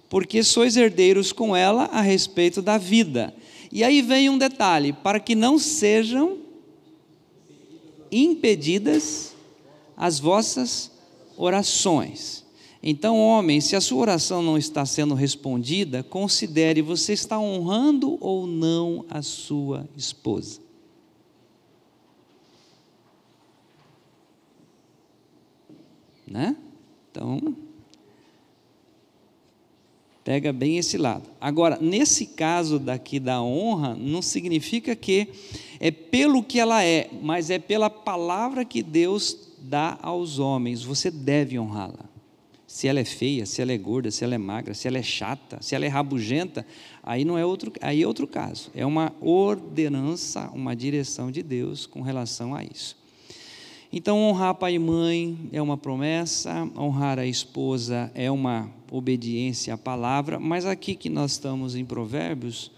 porque 0.09 0.42
sois 0.42 0.76
herdeiros 0.76 1.33
com 1.33 1.56
ela 1.56 1.85
a 1.85 2.00
respeito 2.00 2.61
da 2.62 2.78
vida 2.78 3.35
e 3.76 3.85
aí 3.85 4.00
vem 4.00 4.30
um 4.30 4.38
detalhe: 4.38 4.95
para 4.95 5.21
que 5.21 5.35
não 5.35 5.59
sejam 5.59 6.38
impedidas 8.11 9.35
as 9.95 10.18
vossas 10.18 10.90
orações. 11.37 12.46
Então, 12.88 13.19
homem, 13.19 13.61
se 13.61 13.75
a 13.75 13.81
sua 13.81 13.99
oração 13.99 14.40
não 14.45 14.57
está 14.57 14.87
sendo 14.87 15.12
respondida, 15.12 16.05
considere 16.05 16.81
você 16.81 17.14
está 17.14 17.37
honrando 17.37 18.16
ou 18.21 18.47
não 18.47 19.05
a 19.11 19.23
sua 19.23 19.88
esposa. 19.97 20.61
Né? 26.25 26.57
Então, 27.11 27.57
Pega 30.23 30.52
bem 30.52 30.78
esse 30.78 30.97
lado. 30.97 31.25
Agora, 31.40 31.78
nesse 31.81 32.26
caso 32.26 32.78
daqui 32.78 33.19
da 33.19 33.43
honra, 33.43 33.97
não 33.97 34.23
significa 34.23 34.95
que 34.95 35.28
é 35.81 35.90
pelo 35.90 36.43
que 36.43 36.61
ela 36.61 36.85
é, 36.85 37.11
mas 37.21 37.50
é 37.50 37.59
pela 37.59 37.90
palavra 37.90 38.64
que 38.64 38.83
Deus 38.83 39.55
dá 39.59 39.99
aos 40.02 40.40
homens. 40.40 40.85
Você 40.85 41.11
deve 41.11 41.59
honrá-la. 41.59 42.15
Se 42.66 42.88
ela 42.88 42.99
é 42.99 43.04
feia, 43.04 43.46
se 43.46 43.62
ela 43.62 43.73
é 43.73 43.78
gorda, 43.78 44.11
se 44.11 44.25
ela 44.25 44.35
é 44.35 44.38
magra, 44.38 44.75
se 44.75 44.88
ela 44.88 44.99
é 44.99 45.02
chata, 45.02 45.58
se 45.61 45.75
ela 45.75 45.85
é 45.85 45.88
rabugenta, 45.88 46.66
aí 47.02 47.25
não 47.25 47.38
é 47.38 47.46
outro, 47.46 47.73
aí 47.80 48.02
é 48.02 48.06
outro 48.06 48.26
caso. 48.26 48.70
É 48.75 48.85
uma 48.85 49.14
ordenança, 49.20 50.50
uma 50.52 50.75
direção 50.75 51.30
de 51.30 51.42
Deus 51.42 51.87
com 51.87 52.00
relação 52.00 52.54
a 52.54 52.64
isso. 52.64 52.96
Então, 53.92 54.18
honrar 54.18 54.54
pai 54.56 54.75
e 54.75 54.78
mãe 54.78 55.49
é 55.52 55.62
uma 55.62 55.76
promessa, 55.76 56.68
honrar 56.76 57.18
a 57.18 57.26
esposa 57.26 58.11
é 58.14 58.30
uma 58.30 58.70
obediência 58.90 59.75
à 59.75 59.78
palavra, 59.78 60.40
mas 60.40 60.66
aqui 60.66 60.94
que 60.94 61.08
nós 61.08 61.32
estamos 61.32 61.76
em 61.76 61.85
Provérbios, 61.85 62.73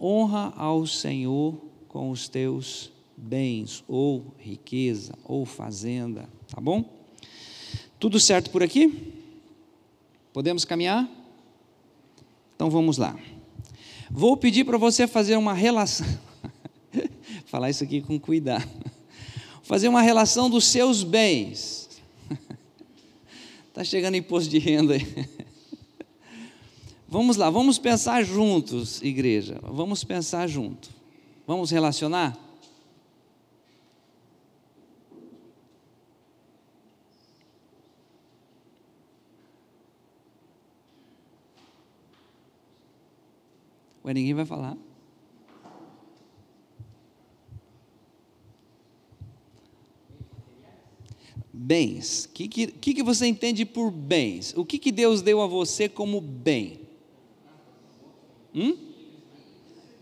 honra 0.00 0.52
ao 0.56 0.86
Senhor 0.86 1.54
com 1.86 2.10
os 2.10 2.28
teus 2.28 2.90
bens, 3.16 3.84
ou 3.86 4.34
riqueza, 4.38 5.14
ou 5.24 5.44
fazenda, 5.44 6.28
tá 6.48 6.60
bom? 6.60 6.84
Tudo 7.98 8.18
certo 8.18 8.50
por 8.50 8.62
aqui? 8.62 9.17
Podemos 10.38 10.64
caminhar? 10.64 11.10
Então 12.54 12.70
vamos 12.70 12.96
lá. 12.96 13.18
Vou 14.08 14.36
pedir 14.36 14.64
para 14.64 14.78
você 14.78 15.04
fazer 15.08 15.36
uma 15.36 15.52
relação. 15.52 16.06
Falar 17.46 17.70
isso 17.70 17.82
aqui 17.82 18.00
com 18.00 18.20
cuidado 18.20 18.70
fazer 19.64 19.88
uma 19.88 20.00
relação 20.00 20.48
dos 20.48 20.64
seus 20.64 21.02
bens. 21.02 21.88
Está 23.66 23.82
chegando 23.82 24.14
imposto 24.14 24.48
de 24.48 24.60
renda 24.60 24.94
aí. 24.94 25.28
Vamos 27.08 27.36
lá, 27.36 27.50
vamos 27.50 27.76
pensar 27.76 28.22
juntos, 28.22 29.02
igreja. 29.02 29.58
Vamos 29.60 30.04
pensar 30.04 30.46
junto. 30.46 30.88
Vamos 31.48 31.72
relacionar? 31.72 32.38
Ué, 44.08 44.14
ninguém 44.14 44.32
vai 44.32 44.46
falar. 44.46 44.74
Bens. 51.52 52.24
O 52.24 52.28
que, 52.30 52.48
que, 52.48 52.94
que, 52.94 53.02
você 53.02 53.26
entende 53.26 53.66
por 53.66 53.90
bens? 53.90 54.54
O 54.56 54.64
que, 54.64 54.78
que 54.78 54.90
Deus 54.90 55.20
deu 55.20 55.42
a 55.42 55.46
você 55.46 55.90
como 55.90 56.22
bem? 56.22 56.80
Hum? 58.54 58.78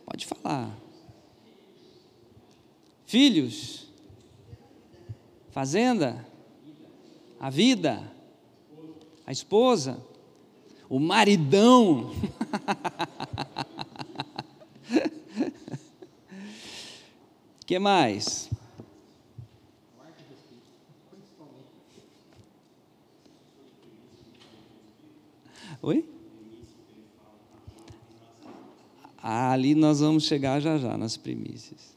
Pode 0.05 0.25
falar. 0.25 0.79
Filhos? 3.07 3.89
Fazenda? 5.51 6.25
A 7.41 7.51
vida? 7.51 8.09
A 9.27 9.33
esposa? 9.33 10.01
O 10.89 11.01
maridão? 11.01 12.13
que 17.67 17.81
mais? 17.81 18.49
Oi? 25.83 26.09
Ah, 29.21 29.51
ali 29.51 29.75
nós 29.75 29.99
vamos 29.99 30.25
chegar 30.25 30.61
já 30.61 30.79
já 30.79 30.97
nas 30.97 31.17
primícias. 31.17 31.97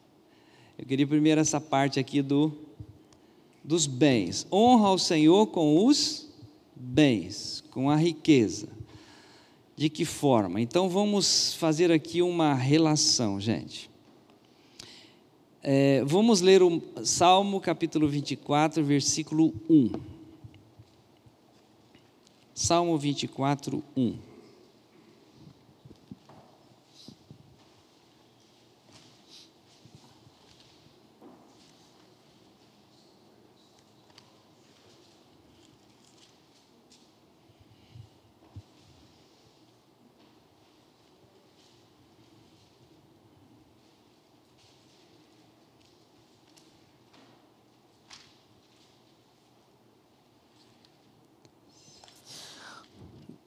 Eu 0.78 0.86
queria 0.86 1.06
primeiro 1.06 1.40
essa 1.40 1.62
parte 1.62 2.00
aqui 2.00 2.22
do 2.22 2.52
dos 3.64 3.86
bens. 3.86 4.48
Honra 4.52 4.88
ao 4.88 4.98
Senhor 4.98 5.48
com 5.48 5.86
os 5.86 6.28
bens, 6.76 7.64
com 7.70 7.90
a 7.90 7.96
riqueza. 7.96 8.68
De 9.76 9.90
que 9.90 10.04
forma? 10.04 10.60
Então 10.60 10.90
vamos 10.90 11.54
fazer 11.54 11.92
aqui 11.92 12.22
uma 12.22 12.56
relação, 12.56 13.40
gente. 13.40 13.89
É, 15.62 16.02
vamos 16.06 16.40
ler 16.40 16.64
o 16.64 16.82
Salmo 17.04 17.60
capítulo 17.60 18.08
24, 18.08 18.82
versículo 18.84 19.54
1. 19.70 19.92
Salmo 22.54 22.98
24, 22.98 23.84
1. 23.96 24.29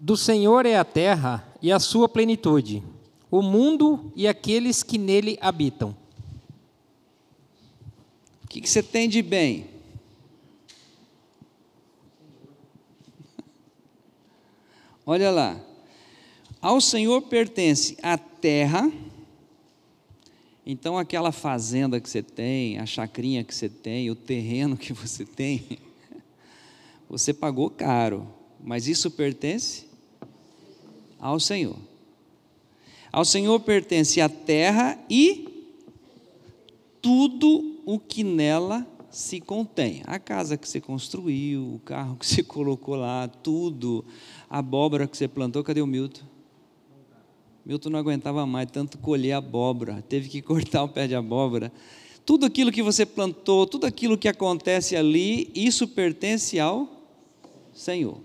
Do 0.05 0.17
Senhor 0.17 0.67
é 0.67 0.77
a 0.77 0.85
terra 0.85 1.47
e 1.63 1.71
a 1.71 1.79
sua 1.79 2.09
plenitude, 2.09 2.83
o 3.31 3.41
mundo 3.41 4.13
e 4.17 4.27
aqueles 4.27 4.83
que 4.83 4.99
nele 4.99 5.39
habitam. 5.41 5.97
O 8.43 8.49
que, 8.49 8.69
você 8.69 8.83
tem 8.83 9.09
de 9.09 9.23
bem? 9.23 9.69
Olha 15.07 15.31
lá. 15.31 15.65
Ao 16.61 16.81
Senhor 16.81 17.23
pertence 17.23 17.97
a 18.03 18.19
terra, 18.19 18.91
então 20.67 20.99
aquela 20.99 21.31
fazenda 21.31 22.01
que 22.01 22.11
você 22.11 22.25
tem, 22.25 22.77
a 22.81 22.87
chacrinha 22.87 23.45
que 23.45 23.55
você 23.55 23.69
tem, 23.69 24.11
o 24.11 24.17
terreno 24.17 24.77
que 24.77 24.93
você 24.93 25.25
tem, 25.25 25.79
você 27.09 27.33
pagou 27.33 27.71
caro, 27.71 28.27
mas 28.61 28.89
isso 28.89 29.09
pertence 29.09 29.92
ao 31.23 31.39
Senhor. 31.39 31.77
Ao 33.13 33.25
Senhor 33.25 33.61
pertence 33.61 34.21
a 34.21 34.29
terra 34.29 34.99
e 35.09 35.49
tudo 37.01 37.81
o 37.87 37.99
que 37.99 38.25
nela 38.25 38.85
se 39.09 39.41
contém. 39.41 40.03
A 40.07 40.19
casa 40.19 40.57
que 40.57 40.69
você 40.69 40.81
construiu, 40.81 41.75
o 41.75 41.79
carro 41.85 42.17
que 42.17 42.27
você 42.27 42.43
colocou 42.43 42.97
lá, 42.97 43.29
tudo, 43.29 44.05
a 44.51 44.59
abóbora 44.59 45.07
que 45.07 45.17
você 45.17 45.29
plantou. 45.29 45.63
Cadê 45.63 45.81
o 45.81 45.87
Milton? 45.87 46.23
Milton 47.65 47.91
não 47.91 48.01
aguentava 48.01 48.45
mais 48.45 48.69
tanto 48.73 48.99
colher 48.99 49.35
abóbora, 49.35 50.03
teve 50.09 50.29
que 50.29 50.43
cortar 50.43 50.83
o 50.83 50.89
pé 50.89 51.07
de 51.07 51.15
abóbora. 51.15 51.73
Tudo 52.27 52.47
aquilo 52.47 52.73
que 52.73 52.83
você 52.83 53.07
plantou, 53.07 53.67
tudo 53.67 53.87
aquilo 53.87 54.19
que 54.19 54.27
acontece 54.27 54.97
ali, 54.97 55.51
isso 55.55 55.87
pertence 55.87 56.59
ao 56.59 56.89
Senhor. 57.73 58.19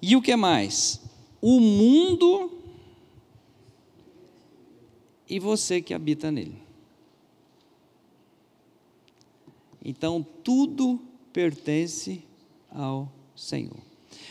E 0.00 0.16
o 0.16 0.22
que 0.22 0.34
mais? 0.36 1.05
O 1.40 1.60
mundo 1.60 2.50
e 5.28 5.38
você 5.38 5.80
que 5.80 5.94
habita 5.94 6.30
nele. 6.30 6.62
Então, 9.84 10.24
tudo 10.42 11.00
pertence 11.32 12.22
ao 12.70 13.10
Senhor. 13.34 13.76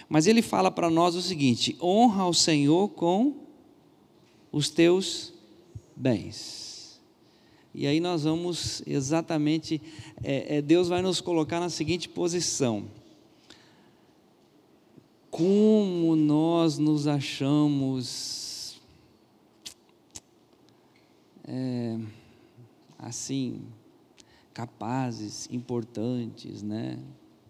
Mas 0.09 0.27
ele 0.27 0.41
fala 0.41 0.69
para 0.69 0.89
nós 0.89 1.15
o 1.15 1.21
seguinte: 1.21 1.77
honra 1.81 2.23
ao 2.23 2.33
Senhor 2.33 2.89
com 2.89 3.35
os 4.51 4.69
teus 4.69 5.33
bens. 5.95 7.01
E 7.73 7.85
aí 7.87 7.99
nós 7.99 8.23
vamos 8.23 8.81
exatamente, 8.87 9.81
é, 10.23 10.57
é, 10.57 10.61
Deus 10.61 10.87
vai 10.87 11.01
nos 11.01 11.19
colocar 11.19 11.59
na 11.59 11.69
seguinte 11.69 12.07
posição 12.07 12.85
como 15.35 16.15
nós 16.15 16.77
nos 16.77 17.07
achamos 17.07 18.79
é, 21.45 21.97
assim 22.97 23.59
capazes, 24.53 25.49
importantes, 25.51 26.63
né? 26.63 26.97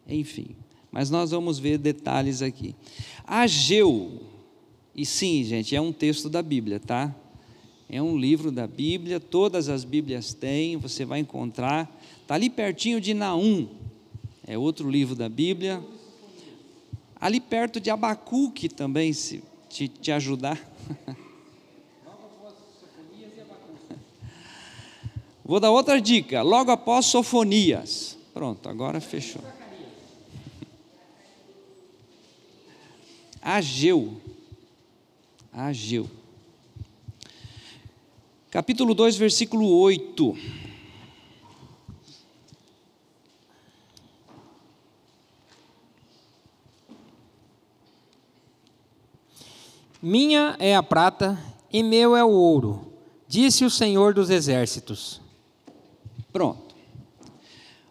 Enfim, 0.08 0.56
mas 0.92 1.12
nós 1.12 1.30
vamos 1.30 1.60
ver 1.60 1.78
detalhes 1.78 2.42
aqui. 2.42 2.76
Ageu, 3.24 4.20
e 4.96 5.06
sim, 5.06 5.44
gente, 5.44 5.76
é 5.76 5.80
um 5.80 5.94
texto 5.94 6.28
da 6.28 6.42
Bíblia, 6.42 6.80
tá? 6.80 7.16
É 7.88 8.02
um 8.02 8.18
livro 8.18 8.52
da 8.52 8.66
Bíblia, 8.66 9.20
todas 9.20 9.70
as 9.70 9.84
Bíblias 9.84 10.34
têm, 10.34 10.76
você 10.76 11.06
vai 11.06 11.20
encontrar. 11.20 11.96
Está 12.20 12.34
ali 12.34 12.50
pertinho 12.50 13.00
de 13.00 13.14
Naum, 13.14 13.68
é 14.48 14.58
outro 14.58 14.90
livro 14.90 15.14
da 15.14 15.30
Bíblia, 15.30 15.84
ali 17.26 17.40
perto 17.40 17.80
de 17.80 17.90
Abacuque 17.90 18.70
também, 18.70 19.12
se 19.12 19.42
te, 19.68 19.88
te 19.88 20.12
ajudar. 20.12 20.62
Vou 25.44 25.60
dar 25.60 25.72
outra 25.72 26.00
dica, 26.00 26.44
logo 26.44 26.70
após 26.70 27.08
Sofonias. 27.08 28.16
Pronto, 28.32 28.70
agora 28.70 29.02
fechou. 29.02 29.42
Ageu. 33.42 34.22
Ageu. 35.52 36.08
Capítulo 38.52 38.94
2, 38.94 39.18
versículo 39.18 39.68
8. 39.80 40.38
Minha 50.08 50.56
é 50.60 50.76
a 50.76 50.84
prata 50.84 51.36
e 51.74 51.82
meu 51.82 52.16
é 52.16 52.24
o 52.24 52.30
ouro, 52.30 52.94
disse 53.28 53.66
o 53.66 53.72
Senhor 53.72 54.14
dos 54.14 54.30
Exércitos. 54.30 55.20
Pronto. 56.32 56.76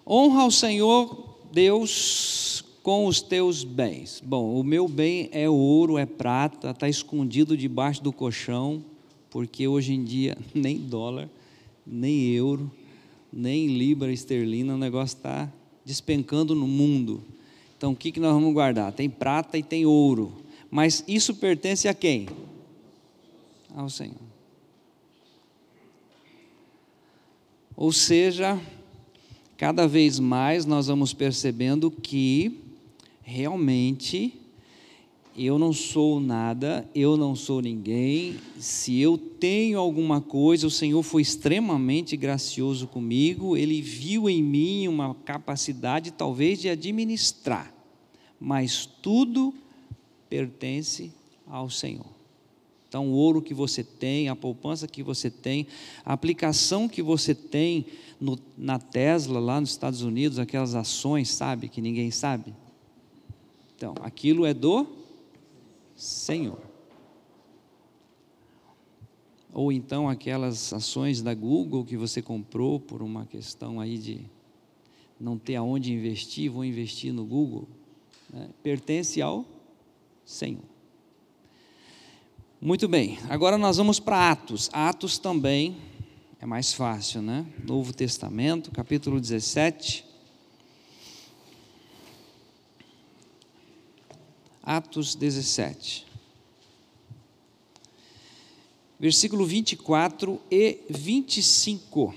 Honra 0.07 0.43
ao 0.43 0.51
Senhor 0.53 1.41
Deus 1.53 2.65
com 2.85 3.07
os 3.07 3.21
teus 3.21 3.65
bens. 3.65 4.23
Bom, 4.25 4.55
o 4.55 4.63
meu 4.63 4.87
bem 4.87 5.29
é 5.33 5.51
ouro, 5.51 5.99
é 5.99 6.07
prata, 6.07 6.71
está 6.71 6.89
escondido 6.89 7.57
debaixo 7.57 8.01
do 8.01 8.13
colchão, 8.13 8.85
porque 9.29 9.67
hoje 9.67 9.93
em 9.93 10.05
dia 10.05 10.39
nem 10.55 10.79
dólar, 10.79 11.29
nem 11.85 12.29
euro, 12.29 12.71
nem 13.33 13.67
libra 13.67 14.13
esterlina, 14.13 14.75
o 14.75 14.79
negócio 14.79 15.17
está 15.17 15.53
despencando 15.85 16.55
no 16.55 16.69
mundo. 16.69 17.25
Então 17.77 17.91
o 17.91 17.97
que, 17.97 18.13
que 18.13 18.21
nós 18.21 18.33
vamos 18.33 18.55
guardar? 18.55 18.93
Tem 18.93 19.11
prata 19.11 19.59
e 19.59 19.65
tem 19.65 19.85
ouro. 19.85 20.44
Mas 20.75 21.05
isso 21.07 21.37
pertence 21.37 21.87
a 21.87 21.95
quem? 21.95 22.27
Ao 23.77 23.89
Senhor. 23.89 24.17
Ou 27.77 27.93
seja, 27.93 28.61
cada 29.57 29.87
vez 29.87 30.19
mais 30.19 30.67
nós 30.67 30.89
vamos 30.89 31.15
percebendo 31.15 31.93
que 31.93 32.59
realmente 33.23 34.35
eu 35.37 35.61
não 35.61 35.73
sou 35.73 36.19
nada, 36.19 36.91
eu 36.93 37.17
não 37.17 37.37
sou 37.37 37.63
ninguém. 37.63 38.41
Se 38.59 38.99
eu 38.99 39.17
tenho 39.17 39.79
alguma 39.79 40.21
coisa, 40.21 40.67
o 40.67 40.71
Senhor 40.73 41.05
foi 41.05 41.23
extremamente 41.23 42.17
gracioso 42.17 42.89
comigo, 42.89 43.57
Ele 43.57 43.81
viu 43.81 44.29
em 44.29 44.43
mim 44.43 44.89
uma 44.89 45.15
capacidade, 45.15 46.11
talvez, 46.11 46.61
de 46.61 46.69
administrar, 46.69 47.73
mas 48.41 48.85
tudo 48.85 49.55
pertence 50.29 51.13
ao 51.47 51.69
Senhor. 51.71 52.15
Então, 52.89 53.09
o 53.09 53.15
ouro 53.15 53.43
que 53.43 53.53
você 53.53 53.83
tem, 53.83 54.29
a 54.29 54.37
poupança 54.37 54.87
que 54.87 55.03
você 55.03 55.29
tem, 55.29 55.67
a 56.05 56.13
aplicação 56.13 56.89
que 56.89 57.03
você 57.03 57.35
tem 57.35 57.87
no, 58.21 58.39
na 58.57 58.79
Tesla, 58.79 59.41
lá 59.41 59.61
nos 59.61 59.71
Estados 59.71 60.03
Unidos, 60.03 60.39
aquelas 60.39 60.77
ações, 60.77 61.29
sabe, 61.31 61.69
que 61.69 61.81
ninguém 61.81 62.13
sabe. 62.13 62.55
Então, 63.75 63.95
aquilo 64.01 64.47
é 64.47 64.55
do 64.55 64.87
Senhor. 65.97 66.61
Ou 69.53 69.71
então 69.73 70.09
aquelas 70.09 70.73
ações 70.73 71.23
da 71.23 71.35
Google 71.35 71.85
que 71.85 71.97
você 71.97 72.23
comprou 72.23 72.79
por 72.79 73.03
uma 73.03 73.27
questão 73.27 73.81
aí 73.81 73.99
de 73.99 74.21
não 75.19 75.39
ter 75.39 75.57
aonde 75.57 75.93
investir, 75.93 76.51
vou 76.51 76.65
investir 76.65 77.13
no 77.13 77.25
Google, 77.25 77.69
né? 78.33 78.51
pertence 78.63 79.23
ao 79.23 79.45
Senhor. 80.25 80.63
Muito 82.61 82.89
bem, 82.89 83.19
agora 83.29 83.59
nós 83.59 83.77
vamos 83.77 84.01
para 84.01 84.31
Atos. 84.31 84.71
Atos 84.73 85.19
também 85.19 85.77
é 86.41 86.47
mais 86.47 86.73
fácil, 86.73 87.21
né? 87.21 87.47
Novo 87.63 87.93
Testamento, 87.93 88.71
capítulo 88.71 89.21
17. 89.21 90.05
Atos 94.63 95.15
17. 95.15 96.07
Versículo 98.99 99.45
24 99.45 100.41
e 100.51 100.79
25. 100.89 102.15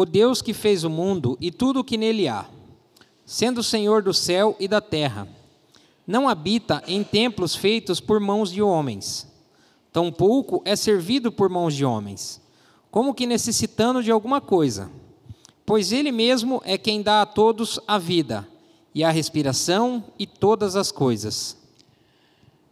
O 0.00 0.06
Deus 0.06 0.40
que 0.40 0.54
fez 0.54 0.84
o 0.84 0.90
mundo 0.90 1.36
e 1.40 1.50
tudo 1.50 1.80
o 1.80 1.84
que 1.84 1.96
nele 1.96 2.28
há, 2.28 2.46
sendo 3.26 3.58
o 3.58 3.64
Senhor 3.64 4.00
do 4.00 4.14
céu 4.14 4.54
e 4.60 4.68
da 4.68 4.80
terra, 4.80 5.26
não 6.06 6.28
habita 6.28 6.84
em 6.86 7.02
templos 7.02 7.56
feitos 7.56 7.98
por 7.98 8.20
mãos 8.20 8.52
de 8.52 8.62
homens, 8.62 9.26
tampouco 9.92 10.62
é 10.64 10.76
servido 10.76 11.32
por 11.32 11.48
mãos 11.48 11.74
de 11.74 11.84
homens, 11.84 12.40
como 12.92 13.12
que 13.12 13.26
necessitando 13.26 14.00
de 14.00 14.12
alguma 14.12 14.40
coisa, 14.40 14.88
pois 15.66 15.90
Ele 15.90 16.12
mesmo 16.12 16.62
é 16.64 16.78
quem 16.78 17.02
dá 17.02 17.20
a 17.20 17.26
todos 17.26 17.80
a 17.84 17.98
vida, 17.98 18.46
e 18.94 19.02
a 19.02 19.10
respiração 19.10 20.04
e 20.16 20.28
todas 20.28 20.76
as 20.76 20.92
coisas. 20.92 21.56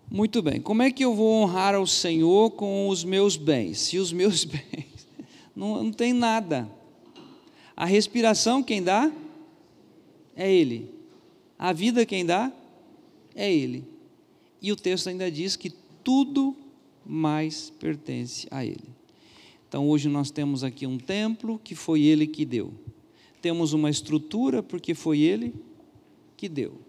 Muito 0.08 0.40
bem, 0.40 0.60
como 0.60 0.80
é 0.80 0.92
que 0.92 1.04
eu 1.04 1.12
vou 1.12 1.42
honrar 1.42 1.74
ao 1.74 1.88
Senhor 1.88 2.52
com 2.52 2.88
os 2.88 3.02
meus 3.02 3.36
bens? 3.36 3.80
Se 3.80 3.98
os 3.98 4.12
meus 4.12 4.44
bens 4.46 5.08
não, 5.56 5.82
não 5.82 5.90
tem 5.90 6.12
nada, 6.12 6.70
a 7.76 7.84
respiração 7.84 8.62
quem 8.62 8.82
dá 8.82 9.12
é 10.34 10.50
Ele. 10.52 10.90
A 11.58 11.72
vida 11.72 12.06
quem 12.06 12.24
dá 12.24 12.50
é 13.34 13.52
Ele. 13.52 13.84
E 14.62 14.72
o 14.72 14.76
texto 14.76 15.08
ainda 15.08 15.30
diz 15.30 15.56
que 15.56 15.70
tudo 16.02 16.56
mais 17.04 17.70
pertence 17.78 18.46
a 18.50 18.64
Ele. 18.64 18.88
Então 19.68 19.88
hoje 19.88 20.08
nós 20.08 20.30
temos 20.30 20.64
aqui 20.64 20.86
um 20.86 20.98
templo 20.98 21.60
que 21.62 21.74
foi 21.74 22.02
Ele 22.02 22.26
que 22.26 22.44
deu. 22.44 22.72
Temos 23.42 23.72
uma 23.72 23.90
estrutura 23.90 24.62
porque 24.62 24.94
foi 24.94 25.20
Ele 25.20 25.54
que 26.36 26.48
deu 26.48 26.85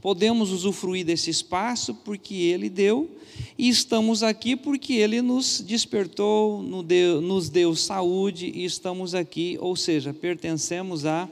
podemos 0.00 0.50
usufruir 0.50 1.04
desse 1.04 1.30
espaço 1.30 1.94
porque 1.94 2.34
Ele 2.34 2.68
deu, 2.68 3.10
e 3.56 3.68
estamos 3.68 4.22
aqui 4.22 4.56
porque 4.56 4.94
Ele 4.94 5.20
nos 5.20 5.60
despertou, 5.60 6.62
nos 6.62 7.48
deu 7.48 7.76
saúde 7.76 8.50
e 8.54 8.64
estamos 8.64 9.14
aqui, 9.14 9.58
ou 9.60 9.76
seja, 9.76 10.14
pertencemos 10.14 11.04
a 11.04 11.28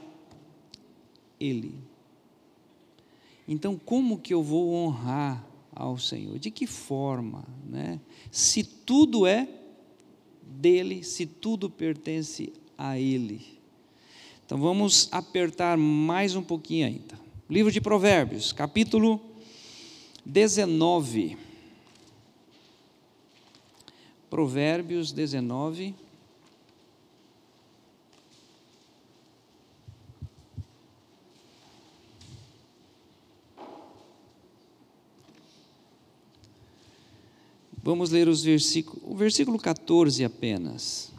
Ele. 1.39 1.73
Então, 3.47 3.79
como 3.83 4.19
que 4.19 4.33
eu 4.33 4.43
vou 4.43 4.73
honrar 4.73 5.43
ao 5.75 5.97
Senhor? 5.97 6.37
De 6.37 6.51
que 6.51 6.67
forma? 6.67 7.43
Né? 7.67 7.99
Se 8.31 8.63
tudo 8.63 9.25
é 9.25 9.47
dele, 10.43 11.03
se 11.03 11.25
tudo 11.25 11.67
pertence 11.67 12.53
a 12.77 12.99
Ele. 12.99 13.41
Então, 14.45 14.59
vamos 14.59 15.09
apertar 15.11 15.77
mais 15.77 16.35
um 16.35 16.43
pouquinho 16.43 16.85
ainda. 16.85 17.28
Livro 17.49 17.71
de 17.71 17.81
Provérbios, 17.81 18.53
capítulo 18.53 19.19
19. 20.23 21.35
Provérbios 24.29 25.11
19. 25.11 25.95
Vamos 37.81 38.11
ler 38.11 38.27
os 38.27 38.43
versículos, 38.43 39.01
o 39.03 39.15
versículo 39.15 39.57
14 39.57 40.23
apenas. 40.23 41.11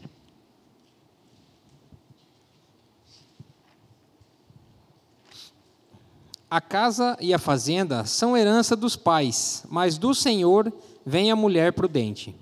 A 6.50 6.60
casa 6.60 7.16
e 7.20 7.32
a 7.32 7.38
fazenda 7.38 8.04
são 8.04 8.36
herança 8.36 8.74
dos 8.74 8.96
pais, 8.96 9.64
mas 9.70 9.96
do 9.96 10.12
Senhor 10.12 10.72
vem 11.06 11.30
a 11.30 11.36
mulher 11.36 11.72
prudente. 11.72 12.34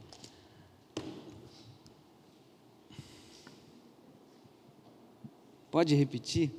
Pode 5.70 5.94
repetir? 5.94 6.50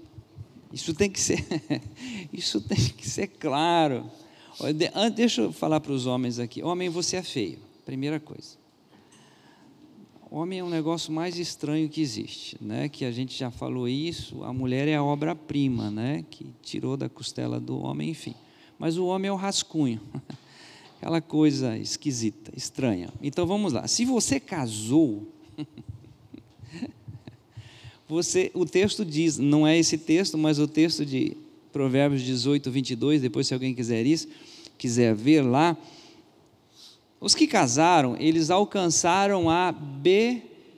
Isso 0.72 0.94
tem 0.94 1.10
que 1.10 1.20
ser, 1.20 1.44
isso 2.32 2.62
tem 2.62 2.78
que 2.78 3.10
ser 3.10 3.26
claro. 3.26 4.12
Deixa 5.16 5.42
eu 5.42 5.52
falar 5.52 5.80
para 5.80 5.92
os 5.92 6.06
homens 6.06 6.38
aqui. 6.38 6.62
Homem, 6.62 6.88
você 6.88 7.16
é 7.16 7.24
feio. 7.24 7.58
Primeira 7.84 8.20
coisa. 8.20 8.59
Homem 10.32 10.60
é 10.60 10.64
um 10.64 10.70
negócio 10.70 11.12
mais 11.12 11.40
estranho 11.40 11.90
que 11.90 12.00
existe, 12.00 12.56
né? 12.62 12.88
Que 12.88 13.04
a 13.04 13.12
gente 13.12 13.36
já 13.36 13.50
falou 13.50 13.88
isso. 13.88 14.44
A 14.44 14.54
mulher 14.54 14.88
é 14.88 14.96
a 14.96 15.04
obra-prima, 15.04 15.90
né? 15.90 16.24
Que 16.30 16.46
tirou 16.62 16.96
da 16.96 17.10
costela 17.10 17.60
do 17.60 17.80
homem, 17.80 18.12
enfim. 18.12 18.36
Mas 18.78 18.96
o 18.96 19.08
homem 19.08 19.30
é 19.30 19.32
o 19.32 19.36
rascunho, 19.36 20.00
aquela 21.02 21.20
coisa 21.20 21.76
esquisita, 21.80 22.52
estranha. 22.56 23.10
Então 23.24 23.48
vamos 23.48 23.74
lá. 23.74 23.88
Se 23.88 24.06
você 24.06 24.40
casou, 24.40 25.28
você, 28.08 28.52
o 28.54 28.68
texto 28.68 29.04
diz, 29.04 29.40
não 29.40 29.66
é 29.66 29.80
esse 29.80 29.98
texto, 29.98 30.38
mas 30.38 30.60
o 30.60 30.68
texto 30.68 31.04
de 31.04 31.36
Provérbios 31.74 32.22
18, 32.22 32.70
22. 32.70 33.22
Depois, 33.24 33.48
se 33.48 33.56
alguém 33.56 33.74
quiser 33.74 34.06
isso, 34.06 34.28
quiser 34.78 35.16
ver 35.16 35.42
lá 35.42 35.76
os 37.20 37.36
que 37.36 37.46
casaram, 37.46 38.16
eles 38.18 38.50
alcançaram 38.50 39.50
a 39.50 39.74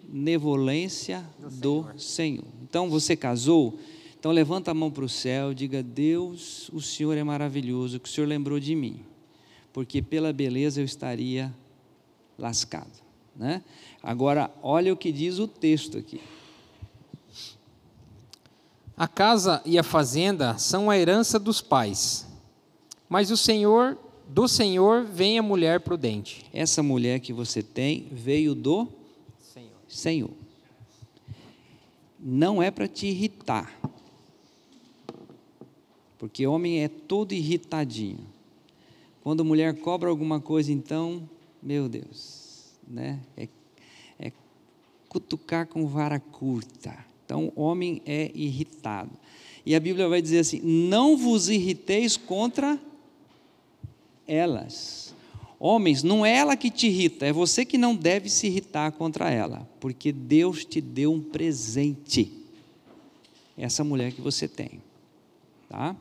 benevolência 0.09 1.23
do, 1.39 1.49
do 1.49 1.83
Senhor. 1.99 1.99
Senhor. 1.99 2.45
Então 2.63 2.89
você 2.89 3.15
casou, 3.15 3.77
então 4.19 4.31
levanta 4.31 4.71
a 4.71 4.73
mão 4.73 4.89
para 4.89 5.05
o 5.05 5.09
céu, 5.09 5.53
diga: 5.53 5.83
Deus, 5.83 6.69
o 6.69 6.81
Senhor 6.81 7.15
é 7.17 7.23
maravilhoso, 7.23 7.99
que 7.99 8.09
o 8.09 8.11
Senhor 8.11 8.27
lembrou 8.27 8.59
de 8.59 8.73
mim, 8.75 9.01
porque 9.71 10.01
pela 10.01 10.33
beleza 10.33 10.81
eu 10.81 10.85
estaria 10.85 11.53
lascado. 12.37 13.01
Né? 13.35 13.63
Agora, 14.01 14.49
olha 14.63 14.91
o 14.91 14.97
que 14.97 15.11
diz 15.11 15.37
o 15.37 15.47
texto 15.47 15.97
aqui. 15.97 16.19
A 18.97 19.07
casa 19.07 19.61
e 19.65 19.77
a 19.79 19.83
fazenda 19.83 20.57
são 20.57 20.89
a 20.89 20.97
herança 20.97 21.39
dos 21.39 21.61
pais, 21.61 22.27
mas 23.09 23.31
o 23.31 23.37
Senhor 23.37 23.97
do 24.31 24.47
Senhor 24.47 25.03
vem 25.03 25.37
a 25.37 25.43
mulher 25.43 25.81
prudente. 25.81 26.45
Essa 26.53 26.81
mulher 26.81 27.19
que 27.19 27.33
você 27.33 27.61
tem 27.61 28.07
veio 28.09 28.55
do 28.55 28.87
Senhor. 29.37 29.69
Senhor. 29.89 30.31
Não 32.17 32.63
é 32.63 32.71
para 32.71 32.87
te 32.87 33.07
irritar. 33.07 33.77
Porque 36.17 36.47
homem 36.47 36.81
é 36.81 36.87
todo 36.87 37.33
irritadinho. 37.33 38.25
Quando 39.21 39.41
a 39.41 39.43
mulher 39.43 39.75
cobra 39.75 40.09
alguma 40.09 40.39
coisa, 40.39 40.71
então, 40.71 41.29
meu 41.61 41.89
Deus, 41.89 42.71
né? 42.87 43.19
É, 43.35 43.49
é 44.17 44.31
cutucar 45.09 45.67
com 45.67 45.85
vara 45.87 46.21
curta. 46.21 47.05
Então, 47.25 47.51
homem 47.53 48.01
é 48.05 48.31
irritado. 48.33 49.11
E 49.65 49.75
a 49.75 49.79
Bíblia 49.79 50.07
vai 50.07 50.21
dizer 50.21 50.39
assim: 50.39 50.61
não 50.61 51.17
vos 51.17 51.49
irriteis 51.49 52.15
contra 52.15 52.79
elas. 54.31 55.13
Homens, 55.59 56.01
não 56.01 56.25
é 56.25 56.35
ela 56.35 56.55
que 56.55 56.71
te 56.71 56.87
irrita, 56.87 57.25
é 57.25 57.33
você 57.33 57.63
que 57.63 57.77
não 57.77 57.95
deve 57.95 58.29
se 58.29 58.47
irritar 58.47 58.91
contra 58.93 59.29
ela, 59.29 59.67
porque 59.79 60.11
Deus 60.11 60.65
te 60.65 60.81
deu 60.81 61.13
um 61.13 61.21
presente. 61.21 62.31
Essa 63.57 63.83
mulher 63.83 64.11
que 64.11 64.21
você 64.21 64.47
tem, 64.47 64.81
tá? 65.69 65.95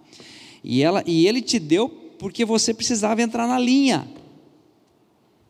E 0.64 0.83
ela 0.83 1.03
e 1.07 1.27
ele 1.27 1.43
te 1.43 1.59
deu 1.59 1.88
porque 1.88 2.45
você 2.45 2.73
precisava 2.73 3.21
entrar 3.21 3.47
na 3.47 3.59
linha. 3.59 4.09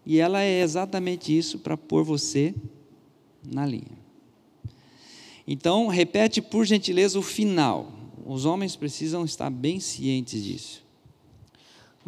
E 0.05 0.19
ela 0.19 0.43
é 0.43 0.61
exatamente 0.61 1.37
isso 1.37 1.59
para 1.59 1.77
pôr 1.77 2.03
você 2.03 2.55
na 3.45 3.65
linha. 3.65 4.01
Então, 5.47 5.87
repete 5.89 6.41
por 6.41 6.65
gentileza 6.65 7.19
o 7.19 7.23
final. 7.23 7.93
Os 8.27 8.45
homens 8.45 8.75
precisam 8.77 9.25
estar 9.25 9.51
bem 9.51 9.79
cientes 9.79 10.43
disso. 10.43 10.90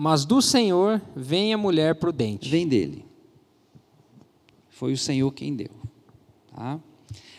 Mas 0.03 0.25
do 0.25 0.43
Senhor 0.43 1.01
vem 1.15 1.55
a 1.55 1.57
mulher 1.57 1.95
prudente. 1.95 2.51
Vem 2.51 2.67
dele. 2.67 3.05
Foi 4.69 4.93
o 4.93 4.99
Senhor 4.99 5.31
quem 5.31 5.55
deu. 5.55 5.71
Tá? 6.53 6.81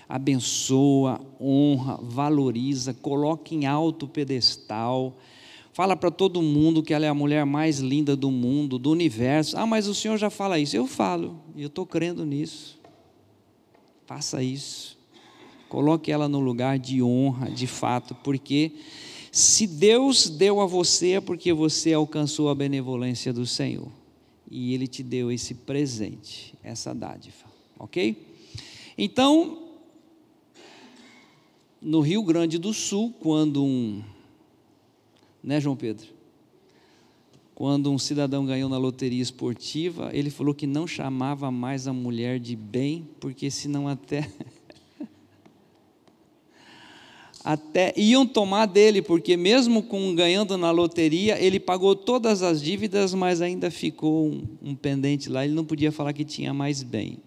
Abençoa, 0.07 1.19
honra, 1.41 1.99
valoriza, 2.01 2.93
coloca 2.93 3.53
em 3.53 3.65
alto 3.65 4.07
pedestal. 4.07 5.17
Fala 5.73 5.93
para 5.97 6.09
todo 6.09 6.41
mundo 6.41 6.81
que 6.81 6.93
ela 6.93 7.05
é 7.05 7.09
a 7.09 7.13
mulher 7.13 7.45
mais 7.45 7.79
linda 7.79 8.15
do 8.15 8.31
mundo, 8.31 8.79
do 8.79 8.91
universo. 8.91 9.57
Ah, 9.57 9.65
mas 9.65 9.85
o 9.85 9.93
Senhor 9.93 10.15
já 10.15 10.29
fala 10.29 10.57
isso. 10.57 10.73
Eu 10.73 10.87
falo, 10.87 11.41
e 11.57 11.63
eu 11.63 11.67
estou 11.67 11.85
crendo 11.85 12.25
nisso. 12.25 12.79
Faça 14.05 14.41
isso. 14.41 14.97
Coloque 15.67 16.09
ela 16.09 16.29
no 16.29 16.39
lugar 16.39 16.79
de 16.79 17.03
honra, 17.03 17.51
de 17.51 17.67
fato, 17.67 18.15
porque 18.23 18.71
se 19.33 19.65
Deus 19.65 20.29
deu 20.29 20.61
a 20.61 20.67
você 20.67 21.13
é 21.13 21.19
porque 21.19 21.51
você 21.51 21.91
alcançou 21.91 22.49
a 22.49 22.55
benevolência 22.55 23.33
do 23.33 23.47
Senhor. 23.47 23.91
E 24.47 24.75
Ele 24.75 24.85
te 24.85 25.01
deu 25.01 25.31
esse 25.31 25.55
presente, 25.55 26.53
essa 26.61 26.93
dádiva. 26.93 27.47
Ok? 27.79 28.15
Então, 28.95 29.57
no 31.81 31.99
Rio 32.01 32.21
Grande 32.21 32.59
do 32.59 32.75
Sul, 32.75 33.11
quando 33.19 33.65
um. 33.65 34.03
Né, 35.43 35.59
João 35.59 35.75
Pedro? 35.75 36.09
Quando 37.55 37.91
um 37.91 37.97
cidadão 37.97 38.45
ganhou 38.45 38.69
na 38.69 38.77
loteria 38.77 39.21
esportiva, 39.21 40.11
ele 40.13 40.29
falou 40.29 40.53
que 40.53 40.67
não 40.67 40.85
chamava 40.85 41.49
mais 41.49 41.87
a 41.87 41.93
mulher 41.93 42.39
de 42.39 42.55
bem, 42.55 43.09
porque 43.19 43.49
senão 43.49 43.87
até. 43.87 44.31
até 47.43 47.93
iam 47.97 48.25
tomar 48.25 48.65
dele, 48.65 49.01
porque 49.01 49.35
mesmo 49.35 49.83
com 49.83 50.15
ganhando 50.15 50.57
na 50.57 50.71
loteria, 50.71 51.37
ele 51.43 51.59
pagou 51.59 51.95
todas 51.95 52.41
as 52.41 52.61
dívidas, 52.61 53.13
mas 53.13 53.41
ainda 53.41 53.69
ficou 53.69 54.27
um, 54.27 54.43
um, 54.61 54.75
pendente 54.75 55.29
lá, 55.29 55.43
ele 55.43 55.53
não 55.53 55.65
podia 55.65 55.91
falar 55.91 56.13
que 56.13 56.23
tinha 56.23 56.53
mais 56.53 56.81
bem. 56.81 57.17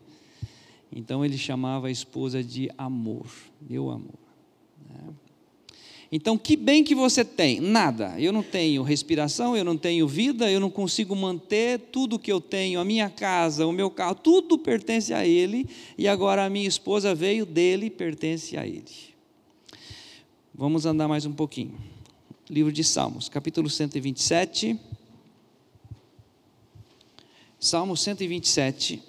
Então 0.91 1.23
ele 1.23 1.37
chamava 1.37 1.89
a 1.89 1.91
esposa 1.91 2.43
de 2.43 2.71
amor, 2.79 3.27
meu 3.61 3.91
amor. 3.91 4.19
Né? 4.89 5.13
Então, 6.11 6.39
que 6.39 6.57
bem 6.57 6.83
que 6.83 6.95
você 6.95 7.25
tem? 7.25 7.61
Nada. 7.61 8.15
Eu 8.19 8.33
não 8.33 8.43
tenho 8.43 8.83
respiração, 8.83 9.57
eu 9.57 9.65
não 9.65 9.77
tenho 9.77 10.07
vida, 10.09 10.51
eu 10.51 10.61
não 10.61 10.71
consigo 10.71 11.15
manter 11.15 11.79
tudo 11.93 12.19
que 12.19 12.33
eu 12.33 12.41
tenho, 12.41 12.81
a 12.81 12.85
minha 12.85 13.11
casa, 13.11 13.67
o 13.67 13.73
meu 13.73 13.91
carro, 13.91 14.15
tudo 14.15 14.57
pertence 14.57 15.13
a 15.13 15.27
ele, 15.27 15.69
e 15.99 16.09
agora 16.09 16.47
a 16.47 16.49
minha 16.49 16.69
esposa 16.69 17.15
veio 17.15 17.45
dele, 17.45 17.91
pertence 17.91 18.57
a 18.57 18.67
ele. 18.67 19.16
Vamos 20.59 20.87
andar 20.87 21.07
mais 21.07 21.27
um 21.27 21.35
pouquinho. 21.35 21.79
Livro 22.49 22.73
de 22.73 22.83
Salmos, 22.83 23.29
capítulo 23.29 23.69
127. 23.69 24.81
Salmo 27.61 27.95
127, 27.95 29.03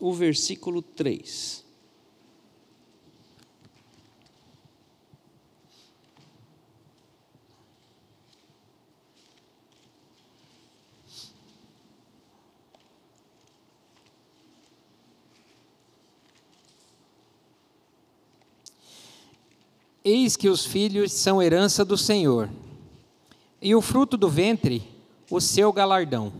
o 0.00 0.14
versículo 0.14 0.80
3. 0.80 1.62
Eis 20.10 20.36
que 20.36 20.48
os 20.48 20.66
filhos 20.66 21.12
são 21.12 21.40
herança 21.40 21.84
do 21.84 21.96
Senhor, 21.96 22.50
e 23.62 23.76
o 23.76 23.80
fruto 23.80 24.16
do 24.16 24.28
ventre, 24.28 24.82
o 25.30 25.40
seu 25.40 25.72
galardão. 25.72 26.32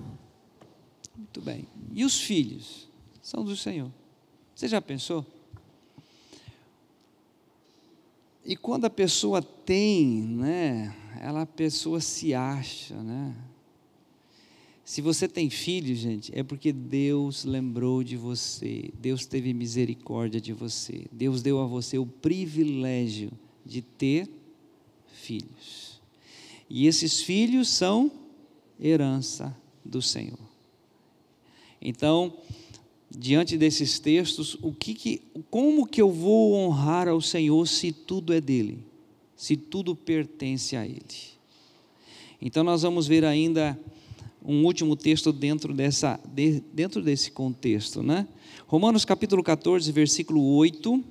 Muito 1.17 1.41
bem. 1.41 1.69
E 1.93 2.05
os 2.05 2.21
filhos 2.21 2.89
são 3.23 3.45
do 3.45 3.55
Senhor. 3.55 3.89
Você 4.57 4.67
já 4.67 4.81
pensou? 4.81 5.25
E 8.45 8.57
quando 8.57 8.87
a 8.87 8.91
pessoa 8.91 9.41
tem, 9.41 10.23
né, 10.23 10.93
ela 11.21 11.43
a 11.43 11.47
pessoa 11.47 12.01
se 12.01 12.35
acha, 12.35 13.01
né? 13.01 13.37
Se 14.85 15.01
você 15.01 15.29
tem 15.29 15.49
filhos, 15.49 15.99
gente, 15.99 16.37
é 16.37 16.43
porque 16.43 16.73
Deus 16.73 17.45
lembrou 17.45 18.03
de 18.03 18.17
você, 18.17 18.91
Deus 18.99 19.27
teve 19.27 19.55
misericórdia 19.55 20.41
de 20.41 20.53
você, 20.53 21.07
Deus 21.13 21.41
deu 21.41 21.61
a 21.61 21.67
você 21.67 21.97
o 21.97 22.07
privilégio 22.07 23.31
de 23.65 23.83
ter 23.83 24.29
filhos. 25.13 26.01
E 26.69 26.87
esses 26.87 27.21
filhos 27.21 27.69
são 27.69 28.11
herança 28.81 29.57
do 29.85 30.01
Senhor. 30.01 30.39
Então, 31.81 32.33
diante 33.11 33.57
desses 33.57 33.99
textos, 33.99 34.57
o 34.63 34.73
que, 34.73 34.95
que 34.95 35.23
como 35.51 35.87
que 35.87 36.01
eu 36.01 36.11
vou 36.11 36.55
honrar 36.55 37.09
ao 37.09 37.21
Senhor 37.21 37.67
se 37.67 37.93
tudo 37.93 38.33
é 38.33 38.41
dele? 38.41 38.85
Se 39.35 39.57
tudo 39.57 39.97
pertence 39.97 40.77
a 40.77 40.87
ele? 40.87 41.05
Então 42.41 42.63
nós 42.63 42.83
vamos 42.83 43.07
ver 43.07 43.25
ainda 43.25 43.79
um 44.45 44.65
último 44.65 44.97
texto 44.97 45.33
dentro 45.33 45.75
dessa 45.75 46.21
dentro 46.73 47.03
desse 47.03 47.31
contexto, 47.31 48.03
né? 48.03 48.27
Romanos 48.67 49.05
capítulo 49.05 49.43
14, 49.43 49.91
versículo 49.93 50.43
8 50.55 51.05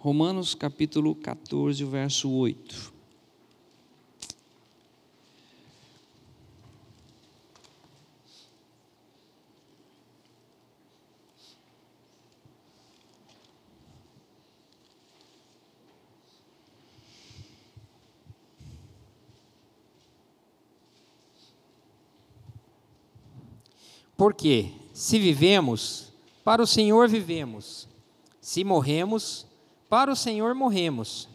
Romanos 0.00 0.54
capítulo 0.54 1.12
14, 1.12 1.84
verso 1.84 2.32
8. 2.32 2.92
Porque 24.16 24.72
se 24.92 25.18
vivemos, 25.18 26.12
para 26.44 26.62
o 26.62 26.66
Senhor 26.66 27.08
vivemos. 27.08 27.88
Se 28.40 28.62
morremos, 28.62 29.47
para 29.88 30.12
o 30.12 30.16
Senhor 30.16 30.54
morremos, 30.54 31.28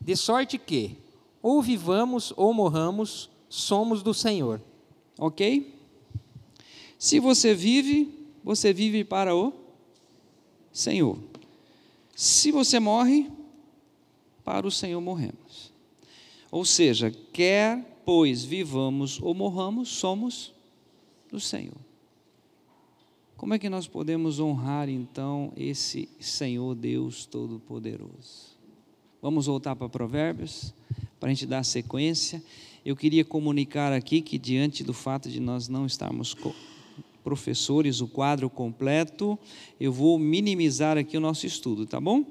de 0.00 0.16
sorte 0.16 0.58
que, 0.58 0.98
ou 1.42 1.62
vivamos 1.62 2.32
ou 2.36 2.52
morramos, 2.52 3.30
somos 3.48 4.02
do 4.02 4.12
Senhor. 4.12 4.60
Ok? 5.18 5.74
Se 6.98 7.20
você 7.20 7.54
vive, 7.54 8.12
você 8.42 8.72
vive 8.72 9.04
para 9.04 9.34
o 9.34 9.52
Senhor. 10.72 11.18
Se 12.16 12.50
você 12.50 12.80
morre, 12.80 13.30
para 14.44 14.66
o 14.66 14.70
Senhor 14.70 15.00
morremos. 15.00 15.72
Ou 16.50 16.64
seja, 16.64 17.10
quer 17.32 17.94
pois 18.04 18.44
vivamos 18.44 19.20
ou 19.20 19.34
morramos, 19.34 19.88
somos 19.88 20.52
do 21.30 21.40
Senhor. 21.40 21.83
Como 23.36 23.52
é 23.52 23.58
que 23.58 23.68
nós 23.68 23.88
podemos 23.88 24.38
honrar 24.38 24.88
então 24.88 25.52
esse 25.56 26.08
Senhor 26.20 26.74
Deus 26.74 27.26
Todo-Poderoso? 27.26 28.54
Vamos 29.20 29.46
voltar 29.46 29.74
para 29.74 29.88
Provérbios, 29.88 30.72
para 31.18 31.30
a 31.30 31.34
gente 31.34 31.44
dar 31.44 31.64
sequência. 31.64 32.42
Eu 32.84 32.94
queria 32.94 33.24
comunicar 33.24 33.92
aqui 33.92 34.20
que, 34.22 34.38
diante 34.38 34.84
do 34.84 34.94
fato 34.94 35.28
de 35.28 35.40
nós 35.40 35.68
não 35.68 35.84
estarmos 35.84 36.36
professores, 37.24 38.00
o 38.00 38.06
quadro 38.06 38.48
completo, 38.48 39.36
eu 39.80 39.92
vou 39.92 40.16
minimizar 40.16 40.96
aqui 40.96 41.16
o 41.16 41.20
nosso 41.20 41.44
estudo, 41.44 41.86
tá 41.86 42.00
bom? 42.00 42.24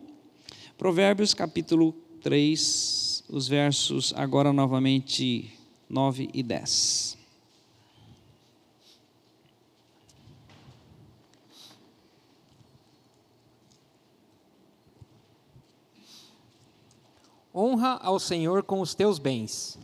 Provérbios 0.78 1.34
capítulo 1.34 1.94
3, 2.22 3.26
os 3.30 3.48
versos 3.48 4.14
agora 4.16 4.54
novamente 4.54 5.52
9 5.90 6.30
e 6.34 6.42
10. 6.42 7.13
Honra 17.56 18.00
ao 18.02 18.20
Senhor 18.20 18.64
com 18.64 18.82
os 18.82 18.96
teus 18.96 19.20
bens 19.20 19.78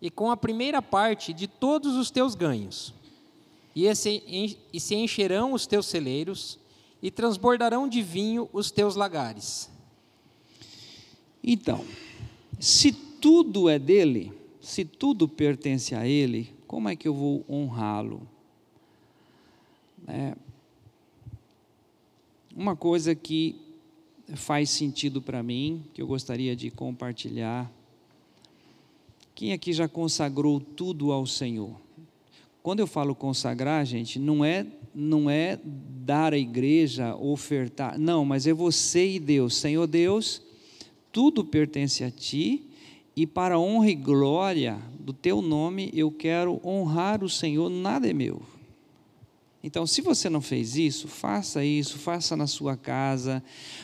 e 0.00 0.10
com 0.10 0.30
a 0.30 0.36
primeira 0.36 0.82
parte 0.82 1.32
de 1.32 1.46
todos 1.46 1.96
os 1.96 2.10
teus 2.10 2.34
ganhos. 2.34 2.92
E 3.74 3.94
se 3.94 4.94
encherão 4.94 5.52
os 5.52 5.66
teus 5.66 5.86
celeiros, 5.86 6.58
e 7.02 7.10
transbordarão 7.10 7.86
de 7.86 8.02
vinho 8.02 8.48
os 8.52 8.70
teus 8.70 8.96
lagares. 8.96 9.70
Então, 11.44 11.84
se 12.58 12.90
tudo 12.90 13.68
é 13.68 13.78
dele, 13.78 14.32
se 14.60 14.84
tudo 14.84 15.28
pertence 15.28 15.94
a 15.94 16.06
ele, 16.06 16.52
como 16.66 16.88
é 16.88 16.96
que 16.96 17.06
eu 17.06 17.14
vou 17.14 17.44
honrá-lo? 17.48 18.26
É, 20.08 20.34
uma 22.56 22.74
coisa 22.74 23.14
que 23.14 23.54
faz 24.34 24.70
sentido 24.70 25.22
para 25.22 25.42
mim, 25.42 25.84
que 25.94 26.02
eu 26.02 26.06
gostaria 26.06 26.56
de 26.56 26.70
compartilhar. 26.70 27.70
Quem 29.34 29.52
aqui 29.52 29.72
já 29.72 29.86
consagrou 29.86 30.60
tudo 30.60 31.12
ao 31.12 31.26
Senhor? 31.26 31.74
Quando 32.62 32.80
eu 32.80 32.86
falo 32.86 33.14
consagrar, 33.14 33.84
gente, 33.84 34.18
não 34.18 34.44
é 34.44 34.66
não 34.98 35.28
é 35.28 35.60
dar 35.62 36.32
à 36.32 36.38
igreja, 36.38 37.14
ofertar. 37.14 37.98
Não, 37.98 38.24
mas 38.24 38.46
é 38.46 38.52
você 38.54 39.16
e 39.16 39.18
Deus. 39.20 39.54
Senhor 39.54 39.86
Deus, 39.86 40.40
tudo 41.12 41.44
pertence 41.44 42.02
a 42.02 42.10
ti 42.10 42.64
e 43.14 43.26
para 43.26 43.56
a 43.56 43.58
honra 43.58 43.90
e 43.90 43.94
glória 43.94 44.78
do 44.98 45.12
teu 45.12 45.42
nome 45.42 45.90
eu 45.94 46.10
quero 46.10 46.60
honrar 46.64 47.22
o 47.22 47.28
Senhor, 47.28 47.68
nada 47.68 48.08
é 48.08 48.14
meu. 48.14 48.40
Então, 49.66 49.84
se 49.84 50.00
você 50.00 50.30
não 50.30 50.40
fez 50.40 50.76
isso, 50.76 51.08
faça 51.08 51.64
isso, 51.64 51.98
faça 51.98 52.36
na 52.36 52.46
sua 52.46 52.76
casa, 52.76 53.42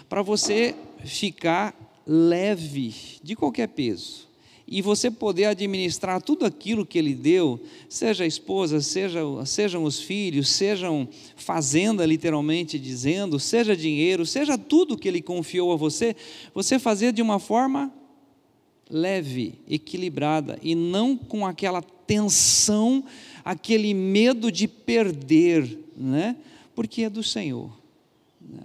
para 0.08 0.22
você 0.22 0.76
ficar 1.04 1.74
leve 2.06 2.94
de 3.20 3.34
qualquer 3.34 3.66
peso. 3.66 4.28
E 4.64 4.80
você 4.80 5.10
poder 5.10 5.46
administrar 5.46 6.22
tudo 6.22 6.46
aquilo 6.46 6.86
que 6.86 6.96
Ele 6.96 7.16
deu, 7.16 7.60
seja 7.88 8.22
a 8.22 8.26
esposa, 8.28 8.80
seja, 8.80 9.22
sejam 9.44 9.82
os 9.82 10.00
filhos, 10.00 10.50
sejam 10.50 11.08
fazenda, 11.34 12.06
literalmente 12.06 12.78
dizendo, 12.78 13.40
seja 13.40 13.76
dinheiro, 13.76 14.24
seja 14.24 14.56
tudo 14.56 14.96
que 14.96 15.08
Ele 15.08 15.20
confiou 15.20 15.72
a 15.72 15.76
você, 15.76 16.14
você 16.54 16.78
fazer 16.78 17.12
de 17.12 17.20
uma 17.20 17.40
forma 17.40 17.92
leve, 18.88 19.58
equilibrada 19.68 20.60
e 20.62 20.76
não 20.76 21.16
com 21.16 21.44
aquela 21.44 21.82
tensão 21.82 23.04
aquele 23.44 23.94
medo 23.94 24.50
de 24.50 24.68
perder, 24.68 25.78
né? 25.96 26.36
porque 26.74 27.02
é 27.02 27.10
do 27.10 27.22
Senhor, 27.22 27.70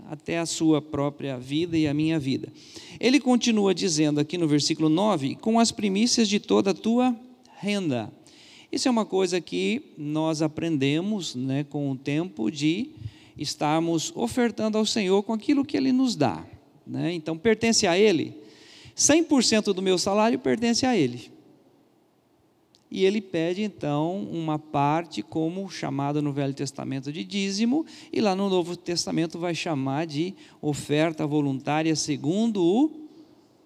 até 0.10 0.38
a 0.38 0.46
sua 0.46 0.82
própria 0.82 1.38
vida 1.38 1.78
e 1.78 1.88
a 1.88 1.94
minha 1.94 2.20
vida. 2.20 2.52
Ele 3.00 3.20
continua 3.20 3.74
dizendo 3.74 4.20
aqui 4.20 4.38
no 4.38 4.48
versículo 4.48 4.90
9: 4.90 5.36
com 5.36 5.60
as 5.60 5.72
primícias 5.72 6.28
de 6.28 6.40
toda 6.40 6.72
a 6.72 6.74
tua 6.74 7.16
renda. 7.60 8.12
Isso 8.72 8.88
é 8.88 8.92
uma 8.92 9.06
coisa 9.06 9.40
que 9.40 9.82
nós 9.98 10.42
aprendemos 10.42 11.36
né, 11.36 11.64
com 11.64 11.90
o 11.90 11.96
tempo 11.96 12.52
de 12.52 12.90
estarmos 13.38 14.12
ofertando 14.16 14.78
ao 14.78 14.86
Senhor 14.86 15.24
com 15.24 15.34
aquilo 15.34 15.64
que 15.64 15.78
Ele 15.78 15.92
nos 15.92 16.16
dá. 16.16 16.46
Né? 16.86 17.14
Então, 17.14 17.38
pertence 17.38 17.88
a 17.88 17.98
Ele. 17.98 18.34
100% 18.96 19.74
do 19.74 19.82
meu 19.82 19.98
salário 19.98 20.40
pertence 20.40 20.86
a 20.86 20.98
Ele. 20.98 21.32
E 22.90 23.04
ele 23.04 23.20
pede 23.20 23.62
então 23.64 24.22
uma 24.32 24.58
parte, 24.58 25.22
como 25.22 25.70
chamada 25.70 26.22
no 26.22 26.32
Velho 26.32 26.54
Testamento 26.54 27.12
de 27.12 27.24
dízimo, 27.24 27.86
e 28.14 28.22
lá 28.22 28.34
no 28.34 28.50
Novo 28.50 28.78
Testamento 28.78 29.38
vai 29.38 29.54
chamar 29.54 30.08
de 30.08 30.34
oferta 30.62 31.28
voluntária 31.28 31.96
segundo 31.96 32.64
o 32.64 33.08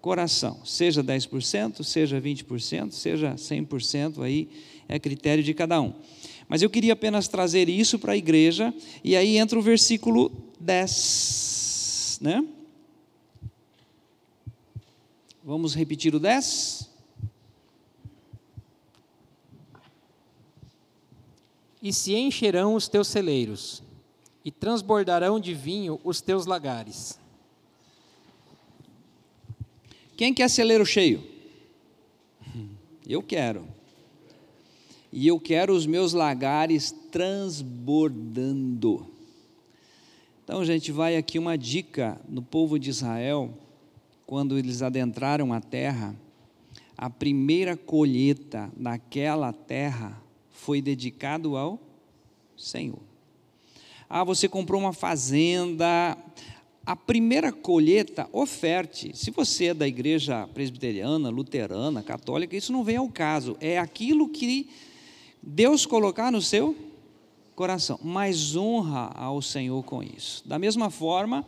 coração. 0.00 0.58
Seja 0.64 1.04
10%, 1.04 1.84
seja 1.84 2.20
20%, 2.20 2.90
seja 2.90 3.34
100%, 3.34 4.22
aí 4.22 4.48
é 4.88 4.98
critério 4.98 5.44
de 5.44 5.54
cada 5.54 5.80
um. 5.80 5.92
Mas 6.48 6.60
eu 6.60 6.68
queria 6.68 6.92
apenas 6.92 7.28
trazer 7.28 7.68
isso 7.68 8.00
para 8.00 8.12
a 8.12 8.16
igreja, 8.16 8.74
e 9.04 9.14
aí 9.14 9.38
entra 9.38 9.56
o 9.56 9.62
versículo 9.62 10.32
10, 10.58 12.18
né? 12.20 12.44
Vamos 15.44 15.74
repetir 15.74 16.14
o 16.14 16.20
10? 16.20 16.91
E 21.82 21.92
se 21.92 22.14
encherão 22.14 22.76
os 22.76 22.86
teus 22.86 23.08
celeiros, 23.08 23.82
e 24.44 24.50
transbordarão 24.52 25.40
de 25.40 25.52
vinho 25.52 26.00
os 26.04 26.20
teus 26.20 26.46
lagares. 26.46 27.18
Quem 30.16 30.32
quer 30.32 30.48
celeiro 30.48 30.86
cheio? 30.86 31.26
Eu 33.06 33.20
quero. 33.22 33.66
E 35.10 35.26
eu 35.26 35.40
quero 35.40 35.74
os 35.74 35.84
meus 35.84 36.12
lagares 36.12 36.94
transbordando. 37.10 39.06
Então, 40.44 40.64
gente, 40.64 40.92
vai 40.92 41.16
aqui 41.16 41.38
uma 41.38 41.58
dica 41.58 42.20
no 42.28 42.42
povo 42.42 42.78
de 42.78 42.90
Israel, 42.90 43.52
quando 44.24 44.56
eles 44.56 44.82
adentraram 44.82 45.52
a 45.52 45.60
terra, 45.60 46.14
a 46.96 47.10
primeira 47.10 47.76
colheita 47.76 48.70
naquela 48.76 49.52
terra 49.52 50.21
foi 50.62 50.80
dedicado 50.80 51.56
ao 51.56 51.78
Senhor. 52.56 53.00
Ah, 54.08 54.22
você 54.22 54.48
comprou 54.48 54.80
uma 54.80 54.92
fazenda. 54.92 56.16
A 56.86 56.94
primeira 56.94 57.50
colheita, 57.50 58.28
oferte. 58.32 59.10
Se 59.16 59.32
você 59.32 59.66
é 59.66 59.74
da 59.74 59.88
igreja 59.88 60.46
presbiteriana, 60.54 61.30
luterana, 61.30 62.00
católica, 62.00 62.56
isso 62.56 62.72
não 62.72 62.84
vem 62.84 62.96
ao 62.96 63.08
caso. 63.08 63.56
É 63.60 63.76
aquilo 63.76 64.28
que 64.28 64.68
Deus 65.42 65.84
colocar 65.84 66.30
no 66.30 66.40
seu 66.40 66.76
coração. 67.56 67.98
Mas 68.00 68.54
honra 68.54 69.10
ao 69.16 69.42
Senhor 69.42 69.82
com 69.82 70.00
isso. 70.00 70.46
Da 70.46 70.60
mesma 70.60 70.90
forma, 70.90 71.44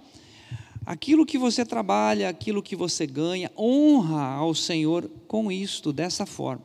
aquilo 0.84 1.24
que 1.24 1.38
você 1.38 1.64
trabalha, 1.64 2.28
aquilo 2.28 2.60
que 2.62 2.74
você 2.74 3.06
ganha, 3.06 3.50
honra 3.56 4.34
ao 4.34 4.56
Senhor 4.56 5.08
com 5.28 5.52
isto, 5.52 5.92
dessa 5.92 6.26
forma. 6.26 6.64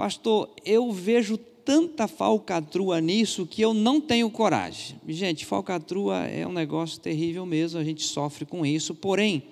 Pastor, 0.00 0.48
eu 0.64 0.90
vejo 0.90 1.36
tanta 1.36 2.08
falcatrua 2.08 3.02
nisso 3.02 3.46
que 3.46 3.60
eu 3.60 3.74
não 3.74 4.00
tenho 4.00 4.30
coragem. 4.30 4.98
Gente, 5.06 5.44
falcatrua 5.44 6.20
é 6.20 6.46
um 6.46 6.52
negócio 6.54 6.98
terrível 6.98 7.44
mesmo, 7.44 7.78
a 7.78 7.84
gente 7.84 8.02
sofre 8.02 8.46
com 8.46 8.64
isso, 8.64 8.94
porém, 8.94 9.42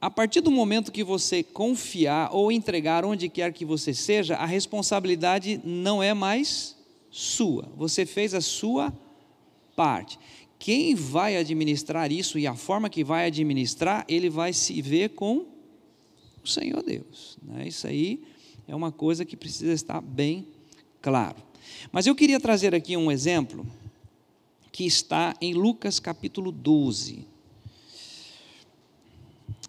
a 0.00 0.10
partir 0.10 0.40
do 0.40 0.50
momento 0.50 0.90
que 0.90 1.04
você 1.04 1.42
confiar 1.42 2.30
ou 2.32 2.50
entregar 2.50 3.04
onde 3.04 3.28
quer 3.28 3.52
que 3.52 3.66
você 3.66 3.92
seja, 3.92 4.36
a 4.36 4.46
responsabilidade 4.46 5.60
não 5.62 6.02
é 6.02 6.14
mais 6.14 6.78
sua. 7.10 7.70
Você 7.76 8.06
fez 8.06 8.32
a 8.32 8.40
sua 8.40 8.90
parte. 9.76 10.18
Quem 10.58 10.94
vai 10.94 11.36
administrar 11.36 12.10
isso 12.10 12.38
e 12.38 12.46
a 12.46 12.54
forma 12.54 12.88
que 12.88 13.04
vai 13.04 13.26
administrar, 13.26 14.06
ele 14.08 14.30
vai 14.30 14.54
se 14.54 14.80
ver 14.80 15.10
com 15.10 15.57
o 16.48 16.50
Senhor 16.50 16.82
Deus. 16.82 17.38
Né? 17.42 17.68
Isso 17.68 17.86
aí 17.86 18.22
é 18.66 18.74
uma 18.74 18.90
coisa 18.90 19.24
que 19.24 19.36
precisa 19.36 19.72
estar 19.72 20.00
bem 20.00 20.46
claro. 21.00 21.36
Mas 21.92 22.06
eu 22.06 22.14
queria 22.14 22.40
trazer 22.40 22.74
aqui 22.74 22.96
um 22.96 23.12
exemplo 23.12 23.66
que 24.72 24.84
está 24.84 25.34
em 25.40 25.52
Lucas 25.52 26.00
capítulo 26.00 26.50
12. 26.50 27.26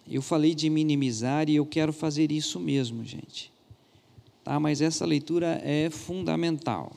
Eu 0.07 0.21
falei 0.21 0.55
de 0.55 0.69
minimizar 0.69 1.49
e 1.49 1.55
eu 1.55 1.65
quero 1.65 1.93
fazer 1.93 2.31
isso 2.31 2.59
mesmo, 2.59 3.05
gente. 3.05 3.51
Tá? 4.43 4.59
Mas 4.59 4.81
essa 4.81 5.05
leitura 5.05 5.61
é 5.63 5.89
fundamental. 5.89 6.93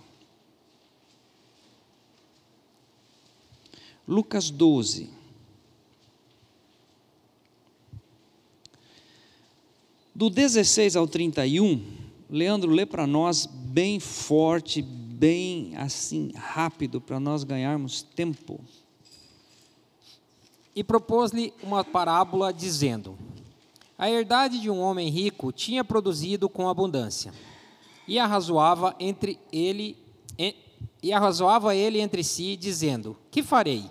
Lucas 4.07 4.51
12. 4.51 5.22
Do 10.15 10.29
16 10.29 10.95
ao 10.95 11.09
31, 11.09 11.83
Leandro 12.29 12.71
lê 12.71 12.85
para 12.85 13.07
nós 13.07 13.47
bem 13.47 13.99
forte, 13.99 14.83
bem 14.83 15.75
assim 15.77 16.33
rápido, 16.35 17.01
para 17.01 17.19
nós 17.19 17.45
ganharmos 17.45 18.03
tempo. 18.03 18.61
E 20.77 20.85
propôs-lhe 20.85 21.55
uma 21.63 21.83
parábola, 21.83 22.53
dizendo: 22.53 23.17
A 23.97 24.11
herdade 24.11 24.61
de 24.61 24.69
um 24.69 24.81
homem 24.81 25.09
rico 25.09 25.51
tinha 25.51 25.83
produzido 25.83 26.47
com 26.47 26.69
abundância, 26.69 27.33
e 28.07 28.19
arrazoava 28.19 28.95
entre 29.01 29.39
ele 29.51 29.97
e 31.03 31.13
arrazoava 31.13 31.75
ele 31.75 32.01
entre 32.01 32.23
si, 32.23 32.55
dizendo: 32.55 33.17
Que 33.31 33.43
farei? 33.43 33.91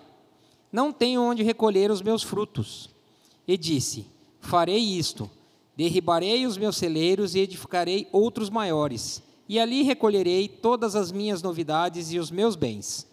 Não 0.72 0.94
tenho 0.94 1.22
onde 1.24 1.42
recolher 1.42 1.90
os 1.90 2.02
meus 2.02 2.22
frutos. 2.22 2.92
E 3.48 3.58
disse: 3.58 4.06
Farei 4.40 4.80
isto 4.80 5.30
Derribarei 5.76 6.46
os 6.46 6.58
meus 6.58 6.78
celeiros 6.78 7.36
e 7.36 7.40
edificarei 7.40 8.08
outros 8.12 8.50
maiores, 8.50 9.22
e 9.48 9.60
ali 9.60 9.84
recolherei 9.84 10.48
todas 10.48 10.96
as 10.96 11.12
minhas 11.12 11.42
novidades 11.42 12.12
e 12.12 12.20
os 12.20 12.30
meus 12.32 12.56
bens. 12.56 13.08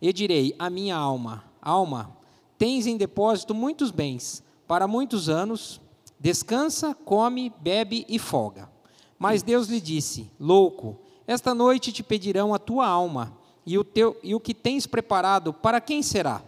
E 0.00 0.12
direi 0.12 0.54
à 0.58 0.70
minha 0.70 0.96
alma: 0.96 1.44
Alma, 1.60 2.16
tens 2.58 2.86
em 2.86 2.96
depósito 2.96 3.54
muitos 3.54 3.90
bens, 3.90 4.42
para 4.66 4.86
muitos 4.86 5.28
anos, 5.28 5.80
Descansa, 6.18 6.94
come, 6.94 7.52
bebe 7.60 8.06
e 8.08 8.18
folga. 8.18 8.70
Mas 9.18 9.42
Deus 9.42 9.68
lhe 9.68 9.80
disse: 9.80 10.30
Louco, 10.40 10.98
esta 11.26 11.54
noite 11.54 11.92
te 11.92 12.02
pedirão 12.02 12.54
a 12.54 12.58
tua 12.58 12.86
alma, 12.86 13.36
e 13.66 13.76
o, 13.78 13.84
teu, 13.84 14.16
e 14.22 14.34
o 14.34 14.40
que 14.40 14.54
tens 14.54 14.86
preparado, 14.86 15.52
para 15.52 15.80
quem 15.80 16.02
será? 16.02 16.42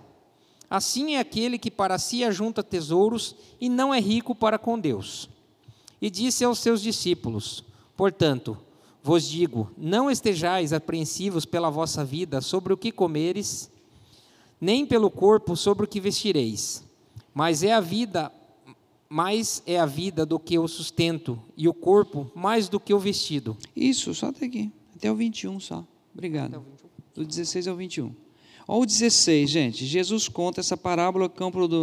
Assim 0.71 1.15
é 1.15 1.19
aquele 1.19 1.59
que 1.59 1.71
para 1.71 1.99
si 1.99 2.25
ajunta 2.25 2.63
tesouros 2.63 3.35
e 3.61 3.69
não 3.69 3.93
é 3.93 4.01
rico 4.01 4.35
para 4.35 4.59
com 4.59 4.79
Deus. 4.79 5.29
E 6.01 6.11
disse 6.11 6.45
aos 6.45 6.59
seus 6.59 6.81
discípulos: 6.81 7.65
Portanto, 7.97 8.57
vos 9.03 9.29
digo: 9.29 9.71
não 9.77 10.11
estejais 10.11 10.73
apreensivos 10.73 11.45
pela 11.45 11.71
vossa 11.71 12.05
vida 12.05 12.41
sobre 12.41 12.73
o 12.73 12.77
que 12.77 12.93
comeres, 12.93 13.71
nem 14.61 14.87
pelo 14.87 15.11
corpo 15.11 15.57
sobre 15.57 15.85
o 15.85 15.89
que 15.89 16.01
vestireis. 16.01 16.85
Mas 17.35 17.63
é 17.63 17.73
a 17.73 17.81
vida, 17.81 18.33
mais 19.09 19.63
é 19.67 19.79
a 19.79 19.87
vida 19.87 20.25
do 20.25 20.39
que 20.39 20.59
o 20.59 20.69
sustento, 20.69 21.41
e 21.57 21.69
o 21.69 21.75
corpo 21.75 22.31
mais 22.35 22.69
do 22.69 22.81
que 22.81 22.95
o 22.95 22.99
vestido. 22.99 23.57
Isso, 23.75 24.15
só 24.15 24.27
até 24.27 24.47
aqui. 24.47 24.73
Até 24.95 25.11
o 25.11 25.15
21 25.15 25.61
só. 25.61 25.85
Obrigado. 26.13 26.65
Do 27.15 27.25
16 27.25 27.69
ao 27.69 27.77
21. 27.77 28.13
Olha 28.67 28.83
o 28.83 28.87
16, 28.87 29.49
gente. 29.49 29.87
Jesus 29.87 30.29
conta 30.29 30.61
essa 30.61 30.77
parábola 30.77 31.29
que 31.29 31.43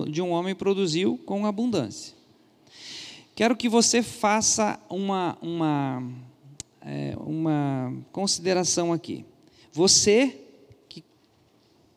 de 0.10 0.22
um 0.22 0.32
homem 0.32 0.54
produziu 0.54 1.18
com 1.26 1.46
abundância. 1.46 2.15
Quero 3.36 3.54
que 3.54 3.68
você 3.68 4.02
faça 4.02 4.80
uma, 4.90 5.38
uma, 5.42 6.02
é, 6.80 7.14
uma 7.18 7.94
consideração 8.14 8.94
aqui. 8.94 9.26
Você 9.74 10.40
que, 10.88 11.04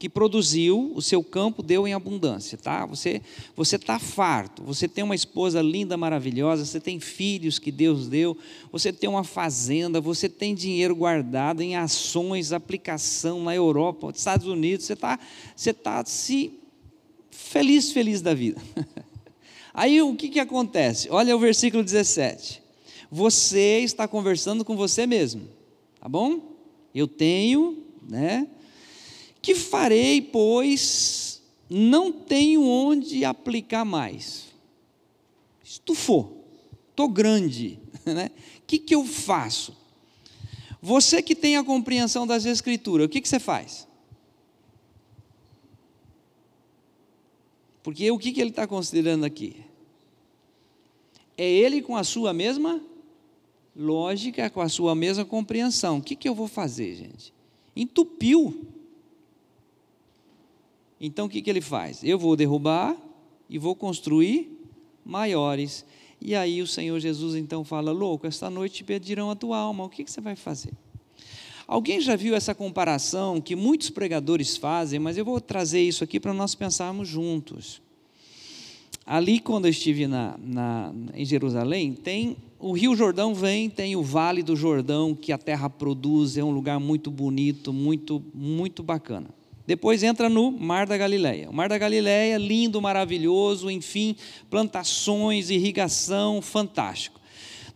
que 0.01 0.09
produziu, 0.09 0.91
o 0.97 1.01
seu 1.01 1.23
campo 1.23 1.63
deu 1.63 1.87
em 1.87 1.95
abundância, 1.95 2.59
tá? 2.59 2.85
Você 2.87 3.23
você 3.55 3.77
está 3.77 4.01
farto, 4.01 4.65
você 4.65 4.89
tem 4.89 5.05
uma 5.05 5.15
esposa 5.15 5.63
linda, 5.63 5.97
maravilhosa, 5.97 6.65
você 6.65 6.81
tem 6.81 6.99
filhos 6.99 7.61
que 7.61 7.71
Deus 7.71 8.09
deu, 8.09 8.37
você 8.73 8.93
tem 8.93 9.09
uma 9.09 9.23
fazenda, 9.23 10.01
você 10.01 10.29
tem 10.29 10.57
dinheiro 10.57 10.97
guardado 10.97 11.61
em 11.63 11.77
ações, 11.77 12.53
aplicação 12.53 13.45
na 13.45 13.55
Europa, 13.55 14.09
nos 14.09 14.19
Estados 14.19 14.49
Unidos, 14.49 14.87
você 14.87 14.95
está 14.95 15.21
você 15.55 15.73
tá 15.73 16.05
se 16.05 16.59
feliz, 17.31 17.93
feliz 17.93 18.21
da 18.21 18.35
vida. 18.35 18.61
Aí 19.73 20.01
o 20.03 20.15
que, 20.15 20.29
que 20.29 20.41
acontece? 20.41 21.09
Olha 21.11 21.37
o 21.37 21.39
versículo 21.39 21.83
17. 21.83 22.63
Você 23.11 23.81
está 23.81 24.07
conversando 24.07 24.65
com 24.65 24.77
você 24.77 25.07
mesmo, 25.07 25.49
tá 26.01 26.09
bom? 26.09 26.57
Eu 26.95 27.09
tenho, 27.09 27.85
né? 28.09 28.47
Que 29.41 29.55
farei, 29.55 30.21
pois 30.21 31.43
não 31.71 32.13
tenho 32.13 32.63
onde 32.63 33.25
aplicar 33.25 33.85
mais. 33.85 34.49
Estufou, 35.65 36.45
estou 36.91 37.09
grande, 37.09 37.79
né? 38.05 38.31
O 38.59 38.63
que, 38.67 38.79
que 38.79 38.95
eu 38.95 39.05
faço? 39.05 39.77
Você 40.81 41.23
que 41.23 41.35
tem 41.35 41.57
a 41.57 41.65
compreensão 41.65 42.27
das 42.27 42.45
Escrituras, 42.45 43.07
o 43.07 43.09
que, 43.09 43.21
que 43.21 43.29
você 43.29 43.41
faz? 43.41 43.88
Porque 47.83 48.11
o 48.11 48.19
que, 48.19 48.33
que 48.33 48.41
ele 48.41 48.51
está 48.51 48.67
considerando 48.67 49.25
aqui? 49.25 49.65
é 51.39 51.49
ele 51.49 51.81
com 51.81 51.97
a 51.97 52.03
sua 52.03 52.33
mesma 52.33 52.83
lógica, 53.75 54.51
com 54.51 54.61
a 54.61 54.69
sua 54.69 54.93
mesma 54.97 55.25
compreensão. 55.25 55.99
O 55.99 56.03
que, 56.03 56.17
que 56.17 56.29
eu 56.29 56.35
vou 56.35 56.49
fazer, 56.49 56.97
gente? 56.97 57.33
Entupiu. 57.77 58.67
Então 61.01 61.27
o 61.27 61.29
que, 61.29 61.41
que 61.41 61.49
ele 61.49 61.61
faz? 61.61 62.03
Eu 62.03 62.19
vou 62.19 62.35
derrubar 62.35 62.97
e 63.49 63.57
vou 63.57 63.77
construir 63.77 64.51
maiores. 65.05 65.87
E 66.21 66.35
aí 66.35 66.61
o 66.61 66.67
Senhor 66.67 66.99
Jesus 66.99 67.37
então 67.37 67.63
fala: 67.65 67.93
Louco, 67.93 68.27
esta 68.27 68.51
noite 68.51 68.83
pedirão 68.83 69.31
a 69.31 69.37
tua 69.37 69.57
alma, 69.57 69.85
o 69.85 69.89
que, 69.89 70.03
que 70.03 70.11
você 70.11 70.21
vai 70.21 70.35
fazer? 70.35 70.73
Alguém 71.69 72.01
já 72.01 72.17
viu 72.17 72.35
essa 72.35 72.55
comparação 72.55 73.43
que 73.43 73.55
muitos 73.55 73.91
pregadores 73.91 74.57
fazem, 74.57 74.99
mas 74.99 75.19
eu 75.19 75.25
vou 75.25 75.39
trazer 75.39 75.83
isso 75.83 76.03
aqui 76.03 76.19
para 76.19 76.33
nós 76.33 76.55
pensarmos 76.55 77.07
juntos. 77.07 77.83
Ali, 79.05 79.39
quando 79.39 79.67
eu 79.67 79.71
estive 79.71 80.07
na, 80.07 80.35
na, 80.43 80.95
em 81.13 81.27
Jerusalém, 81.27 81.93
tem 81.93 82.39
o 82.59 82.73
Rio 82.73 82.97
Jordão 82.97 83.35
vem, 83.35 83.69
tem 83.69 83.95
o 83.97 84.03
Vale 84.03 84.43
do 84.43 84.57
Jordão, 84.57 85.15
que 85.15 85.31
a 85.31 85.37
terra 85.37 85.69
produz, 85.69 86.39
é 86.39 86.43
um 86.43 86.51
lugar 86.51 86.81
muito 86.81 87.11
bonito, 87.11 87.71
muito, 87.71 88.25
muito 88.35 88.83
bacana. 88.83 89.29
Depois 89.67 90.03
entra 90.03 90.31
no 90.31 90.51
Mar 90.51 90.87
da 90.87 90.97
Galileia. 90.97 91.51
O 91.51 91.53
Mar 91.53 91.69
da 91.69 91.77
Galileia, 91.77 92.39
lindo, 92.39 92.81
maravilhoso, 92.81 93.71
enfim, 93.71 94.17
plantações, 94.49 95.51
irrigação, 95.51 96.41
fantástico. 96.41 97.18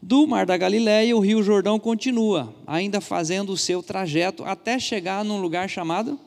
Do 0.05 0.27
Mar 0.27 0.45
da 0.45 0.57
Galileia, 0.57 1.17
o 1.17 1.21
Rio 1.21 1.45
Jordão 1.45 1.79
continua, 1.79 2.53
ainda 2.67 3.01
fazendo 3.01 3.53
o 3.53 3.57
seu 3.57 3.81
trajeto 3.85 4.43
até 4.43 4.77
chegar 4.77 5.25
num 5.25 5.41
lugar 5.41 5.71
chamado 5.71 6.19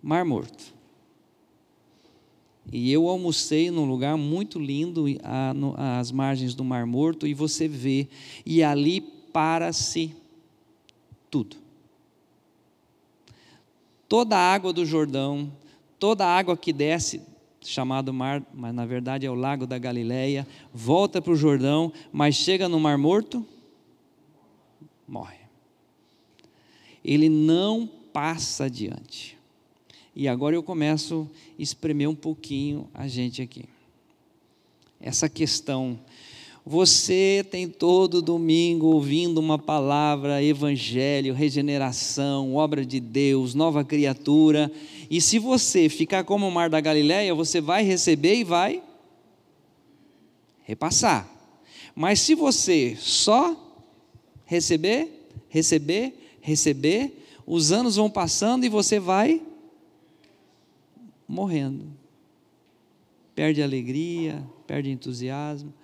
Mar 0.00 0.24
Morto. 0.24 0.72
E 2.70 2.92
eu 2.92 3.08
almocei 3.08 3.68
num 3.68 3.84
lugar 3.84 4.16
muito 4.16 4.60
lindo, 4.60 5.06
às 5.76 6.12
margens 6.12 6.54
do 6.54 6.62
Mar 6.62 6.86
Morto, 6.86 7.26
e 7.26 7.34
você 7.34 7.66
vê, 7.66 8.06
e 8.46 8.62
ali 8.62 9.00
para-se 9.00 10.14
tudo. 11.28 11.56
Toda 14.08 14.36
a 14.36 14.52
água 14.54 14.72
do 14.72 14.86
Jordão, 14.86 15.52
toda 15.98 16.24
a 16.24 16.38
água 16.38 16.56
que 16.56 16.72
desce, 16.72 17.22
chamado 17.62 18.12
mar, 18.12 18.42
mas 18.54 18.74
na 18.74 18.86
verdade 18.86 19.26
é 19.26 19.30
o 19.30 19.34
lago 19.34 19.66
da 19.66 19.78
Galileia, 19.78 20.46
volta 20.72 21.20
para 21.20 21.32
o 21.32 21.36
Jordão, 21.36 21.92
mas 22.12 22.34
chega 22.34 22.68
no 22.68 22.80
Mar 22.80 22.96
Morto, 22.96 23.46
morre. 25.06 25.38
Ele 27.04 27.28
não 27.28 27.88
passa 28.12 28.64
adiante. 28.64 29.38
E 30.14 30.28
agora 30.28 30.54
eu 30.54 30.62
começo 30.62 31.28
a 31.58 31.62
espremer 31.62 32.08
um 32.08 32.14
pouquinho 32.14 32.88
a 32.92 33.06
gente 33.06 33.40
aqui. 33.40 33.64
Essa 35.00 35.28
questão. 35.28 35.98
Você 36.64 37.44
tem 37.50 37.68
todo 37.68 38.20
domingo 38.20 38.86
ouvindo 38.88 39.38
uma 39.38 39.58
palavra, 39.58 40.42
evangelho, 40.42 41.34
regeneração, 41.34 42.54
obra 42.54 42.84
de 42.84 43.00
Deus, 43.00 43.54
nova 43.54 43.82
criatura, 43.82 44.70
e 45.10 45.20
se 45.20 45.38
você 45.38 45.88
ficar 45.88 46.22
como 46.24 46.46
o 46.46 46.52
mar 46.52 46.70
da 46.70 46.80
Galileia, 46.80 47.34
você 47.34 47.60
vai 47.60 47.82
receber 47.82 48.36
e 48.36 48.44
vai 48.44 48.82
repassar. 50.62 51.28
Mas 51.94 52.20
se 52.20 52.34
você 52.34 52.96
só 52.96 53.56
receber, 54.44 55.28
receber, 55.48 56.14
receber, 56.40 57.24
os 57.46 57.72
anos 57.72 57.96
vão 57.96 58.08
passando 58.08 58.64
e 58.64 58.68
você 58.68 59.00
vai 59.00 59.42
morrendo. 61.26 61.86
Perde 63.34 63.62
alegria, 63.62 64.46
perde 64.66 64.90
entusiasmo. 64.90 65.74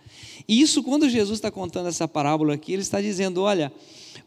E 0.49 0.61
isso, 0.61 0.83
quando 0.83 1.09
Jesus 1.09 1.39
está 1.39 1.51
contando 1.51 1.89
essa 1.89 2.07
parábola 2.07 2.55
aqui, 2.55 2.73
ele 2.73 2.83
está 2.83 3.01
dizendo: 3.01 3.43
olha, 3.43 3.73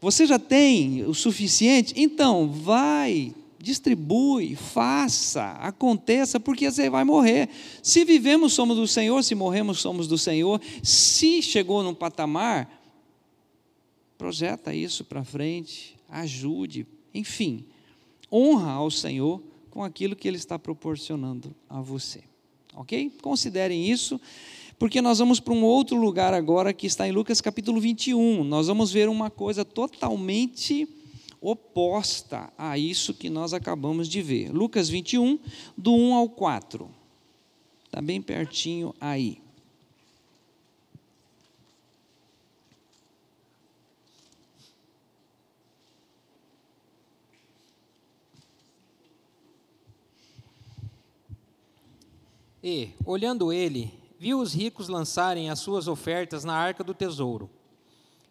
você 0.00 0.26
já 0.26 0.38
tem 0.38 1.04
o 1.04 1.14
suficiente? 1.14 1.94
Então, 1.96 2.50
vai, 2.50 3.34
distribui, 3.58 4.56
faça, 4.56 5.52
aconteça, 5.52 6.40
porque 6.40 6.70
você 6.70 6.88
vai 6.88 7.04
morrer. 7.04 7.48
Se 7.82 8.04
vivemos, 8.04 8.52
somos 8.52 8.76
do 8.76 8.86
Senhor, 8.86 9.22
se 9.22 9.34
morremos, 9.34 9.80
somos 9.80 10.06
do 10.06 10.16
Senhor. 10.16 10.60
Se 10.82 11.42
chegou 11.42 11.82
num 11.82 11.94
patamar, 11.94 12.68
projeta 14.16 14.74
isso 14.74 15.04
para 15.04 15.24
frente, 15.24 15.96
ajude, 16.08 16.86
enfim, 17.14 17.64
honra 18.30 18.72
ao 18.72 18.90
Senhor 18.90 19.42
com 19.70 19.84
aquilo 19.84 20.16
que 20.16 20.28
Ele 20.28 20.36
está 20.36 20.58
proporcionando 20.58 21.54
a 21.68 21.80
você. 21.80 22.22
Ok? 22.74 23.10
Considerem 23.22 23.90
isso, 23.90 24.20
porque 24.80 25.02
nós 25.02 25.18
vamos 25.18 25.38
para 25.38 25.52
um 25.52 25.62
outro 25.62 25.94
lugar 25.94 26.32
agora 26.32 26.72
que 26.72 26.86
está 26.86 27.06
em 27.06 27.12
Lucas 27.12 27.38
capítulo 27.42 27.78
21. 27.78 28.42
Nós 28.42 28.66
vamos 28.66 28.90
ver 28.90 29.10
uma 29.10 29.28
coisa 29.28 29.62
totalmente 29.62 30.88
oposta 31.38 32.50
a 32.56 32.78
isso 32.78 33.12
que 33.12 33.28
nós 33.28 33.52
acabamos 33.52 34.08
de 34.08 34.22
ver. 34.22 34.50
Lucas 34.50 34.88
21, 34.88 35.38
do 35.76 35.92
1 35.92 36.14
ao 36.14 36.30
4. 36.30 36.90
Está 37.84 38.00
bem 38.00 38.22
pertinho 38.22 38.94
aí. 38.98 39.36
E, 52.62 52.88
olhando 53.04 53.52
ele, 53.52 53.99
viu 54.20 54.38
os 54.38 54.52
ricos 54.52 54.90
lançarem 54.90 55.48
as 55.48 55.60
suas 55.60 55.88
ofertas 55.88 56.44
na 56.44 56.52
arca 56.52 56.84
do 56.84 56.92
tesouro. 56.92 57.48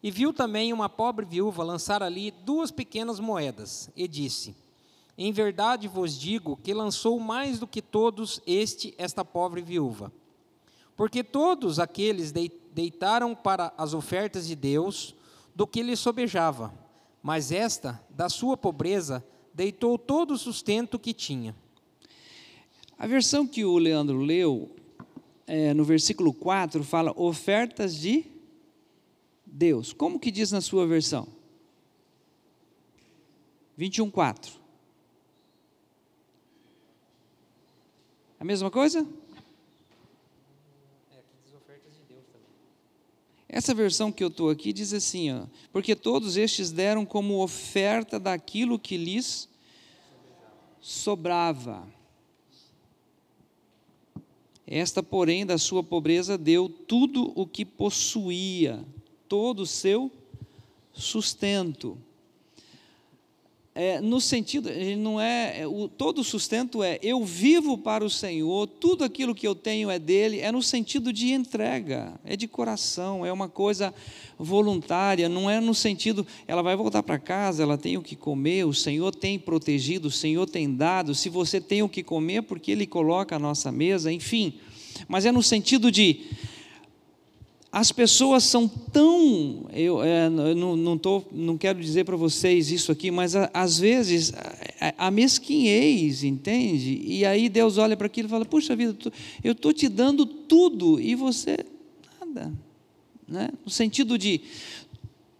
E 0.04 0.12
viu 0.12 0.32
também 0.32 0.72
uma 0.72 0.88
pobre 0.88 1.26
viúva 1.26 1.64
lançar 1.64 2.04
ali 2.04 2.30
duas 2.30 2.70
pequenas 2.70 3.20
moedas, 3.20 3.90
e 3.96 4.08
disse: 4.08 4.56
Em 5.18 5.32
verdade 5.32 5.88
vos 5.88 6.16
digo 6.16 6.56
que 6.58 6.76
lançou 6.76 7.20
mais 7.20 7.58
do 7.58 7.66
que 7.66 7.82
todos 7.82 8.40
este 8.46 8.94
esta 9.00 9.26
pobre 9.26 9.64
viúva, 9.64 10.12
Porque 10.96 11.24
todos 11.24 11.80
aqueles 11.80 12.32
deitaram 12.32 13.34
para 13.34 13.74
as 13.76 13.96
ofertas 13.96 14.46
de 14.46 14.56
Deus 14.56 15.16
do 15.56 15.66
que 15.66 15.82
lhe 15.82 15.96
sobejava, 15.96 16.72
mas 17.24 17.52
esta, 17.52 18.00
da 18.12 18.30
sua 18.30 18.56
pobreza, 18.56 19.26
deitou 19.56 19.98
todo 19.98 20.36
o 20.36 20.38
sustento 20.38 21.00
que 21.00 21.16
tinha. 21.16 21.56
A 22.96 23.08
versão 23.08 23.48
que 23.48 23.66
o 23.66 23.78
Leandro 23.80 24.20
leu, 24.20 24.76
é, 25.50 25.74
no 25.74 25.84
versículo 25.84 26.32
4, 26.32 26.84
fala 26.84 27.12
ofertas 27.20 27.95
de 27.95 28.24
Deus. 29.43 29.91
Como 29.91 30.20
que 30.20 30.30
diz 30.30 30.52
na 30.52 30.62
sua 30.62 30.86
versão? 30.86 31.28
21, 33.76 34.12
4. 34.12 34.54
A 38.39 38.45
mesma 38.45 38.70
coisa? 38.70 39.00
É, 39.00 39.02
aqui 41.18 41.36
diz 41.43 41.56
ofertas 41.56 41.95
de 41.95 42.04
Deus 42.08 42.26
também. 42.28 42.47
Essa 43.47 43.74
versão 43.74 44.12
que 44.12 44.24
eu 44.24 44.28
estou 44.28 44.52
aqui 44.52 44.72
diz 44.72 44.93
assim, 44.93 45.32
ó, 45.32 45.47
porque 45.74 45.95
todos 45.95 46.38
estes 46.38 46.72
deram 46.72 47.08
como 47.08 47.41
oferta 47.41 48.20
daquilo 48.20 48.78
que 48.78 48.97
lhes 48.97 49.50
sobrava. 50.80 51.88
Esta, 54.72 55.01
porém, 55.01 55.47
da 55.47 55.57
sua 55.57 55.82
pobreza 55.82 56.38
deu 56.38 56.70
tudo 56.70 57.32
o 57.34 57.47
que 57.47 57.65
possuía, 57.65 58.86
todo 59.28 59.61
o 59.61 59.65
seu 59.65 60.11
sustento 60.93 61.97
é, 63.82 64.02
no 64.02 64.20
sentido, 64.20 64.70
não 64.98 65.22
é, 65.22 65.62
é, 65.62 65.66
o, 65.66 65.88
todo 65.88 66.22
sustento 66.22 66.84
é 66.84 67.00
eu 67.02 67.24
vivo 67.24 67.78
para 67.78 68.04
o 68.04 68.10
Senhor, 68.10 68.68
tudo 68.68 69.06
aquilo 69.06 69.34
que 69.34 69.48
eu 69.48 69.56
tenho 69.56 69.90
é 69.90 69.98
dele, 69.98 70.42
é 70.42 70.52
no 70.52 70.62
sentido 70.62 71.14
de 71.14 71.32
entrega, 71.32 72.20
é 72.26 72.36
de 72.36 72.46
coração, 72.46 73.26
é 73.26 73.32
uma 73.32 73.48
coisa 73.48 73.94
voluntária, 74.38 75.30
não 75.30 75.50
é 75.50 75.62
no 75.62 75.74
sentido, 75.74 76.28
ela 76.46 76.62
vai 76.62 76.76
voltar 76.76 77.02
para 77.02 77.18
casa, 77.18 77.64
ela 77.64 77.78
tem 77.78 77.96
o 77.96 78.02
que 78.02 78.18
comer, 78.18 78.66
o 78.66 78.74
Senhor 78.74 79.16
tem 79.16 79.40
protegido, 79.40 80.10
o 80.10 80.12
Senhor 80.12 80.46
tem 80.46 80.76
dado, 80.76 81.16
se 81.16 81.30
você 81.30 81.62
tem 81.62 81.82
o 81.82 81.88
que 81.88 82.04
comer, 82.04 82.42
porque 82.42 82.72
Ele 82.74 82.86
coloca 82.86 83.38
a 83.38 83.40
nossa 83.40 83.72
mesa, 83.72 84.12
enfim, 84.12 84.56
mas 85.08 85.26
é 85.26 85.32
no 85.32 85.42
sentido 85.42 85.90
de 85.90 86.26
as 87.72 87.91
pessoas 87.91 88.43
são 88.43 88.67
tão. 88.67 89.67
Eu 89.72 90.01
é, 90.03 90.28
não, 90.30 90.76
não, 90.76 90.97
tô, 90.97 91.24
não 91.32 91.57
quero 91.57 91.80
dizer 91.80 92.03
para 92.03 92.15
vocês 92.15 92.72
isso 92.72 92.91
aqui, 92.91 93.11
mas 93.11 93.36
a, 93.36 93.49
às 93.53 93.78
vezes 93.78 94.34
a, 94.80 95.07
a 95.07 95.11
mesquinhez, 95.11 96.24
entende? 96.24 97.01
E 97.05 97.24
aí 97.26 97.47
Deus 97.47 97.78
olha 97.78 97.95
para 97.95 98.07
aquilo 98.07 98.28
e 98.28 98.32
fala: 98.32 98.45
Puxa 98.45 98.76
vida, 98.76 98.95
eu 99.43 99.51
estou 99.51 99.72
te 99.72 99.88
dando 99.88 100.26
tudo 100.26 100.99
e 100.99 101.13
você 101.13 101.57
nada. 102.20 102.51
Né? 103.28 103.49
No 103.63 103.70
sentido 103.70 104.17
de 104.17 104.41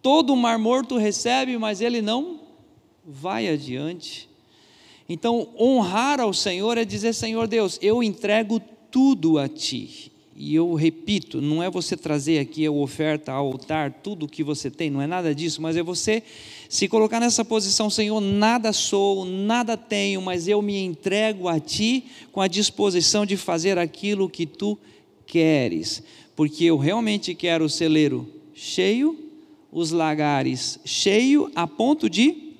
todo 0.00 0.36
mar 0.36 0.58
morto 0.58 0.96
recebe, 0.96 1.58
mas 1.58 1.80
ele 1.80 2.00
não 2.00 2.40
vai 3.04 3.48
adiante. 3.48 4.28
Então, 5.08 5.48
honrar 5.58 6.20
ao 6.20 6.32
Senhor 6.32 6.78
é 6.78 6.84
dizer: 6.84 7.12
Senhor 7.12 7.48
Deus, 7.48 7.76
eu 7.82 8.04
entrego 8.04 8.60
tudo 8.88 9.36
a 9.36 9.48
Ti 9.48 10.09
e 10.42 10.54
eu 10.54 10.72
repito, 10.72 11.38
não 11.38 11.62
é 11.62 11.68
você 11.68 11.94
trazer 11.94 12.38
aqui 12.38 12.64
a 12.64 12.72
oferta 12.72 13.30
ao 13.30 13.48
altar, 13.48 13.92
tudo 14.02 14.24
o 14.24 14.28
que 14.28 14.42
você 14.42 14.70
tem, 14.70 14.88
não 14.88 15.02
é 15.02 15.06
nada 15.06 15.34
disso, 15.34 15.60
mas 15.60 15.76
é 15.76 15.82
você 15.82 16.22
se 16.66 16.88
colocar 16.88 17.20
nessa 17.20 17.44
posição, 17.44 17.90
Senhor, 17.90 18.22
nada 18.22 18.72
sou, 18.72 19.26
nada 19.26 19.76
tenho, 19.76 20.22
mas 20.22 20.48
eu 20.48 20.62
me 20.62 20.82
entrego 20.82 21.46
a 21.46 21.60
Ti 21.60 22.06
com 22.32 22.40
a 22.40 22.48
disposição 22.48 23.26
de 23.26 23.36
fazer 23.36 23.76
aquilo 23.76 24.30
que 24.30 24.46
Tu 24.46 24.78
queres, 25.26 26.02
porque 26.34 26.64
eu 26.64 26.78
realmente 26.78 27.34
quero 27.34 27.66
o 27.66 27.68
celeiro 27.68 28.26
cheio, 28.54 29.18
os 29.70 29.90
lagares 29.90 30.80
cheio, 30.86 31.52
a 31.54 31.66
ponto 31.66 32.08
de 32.08 32.54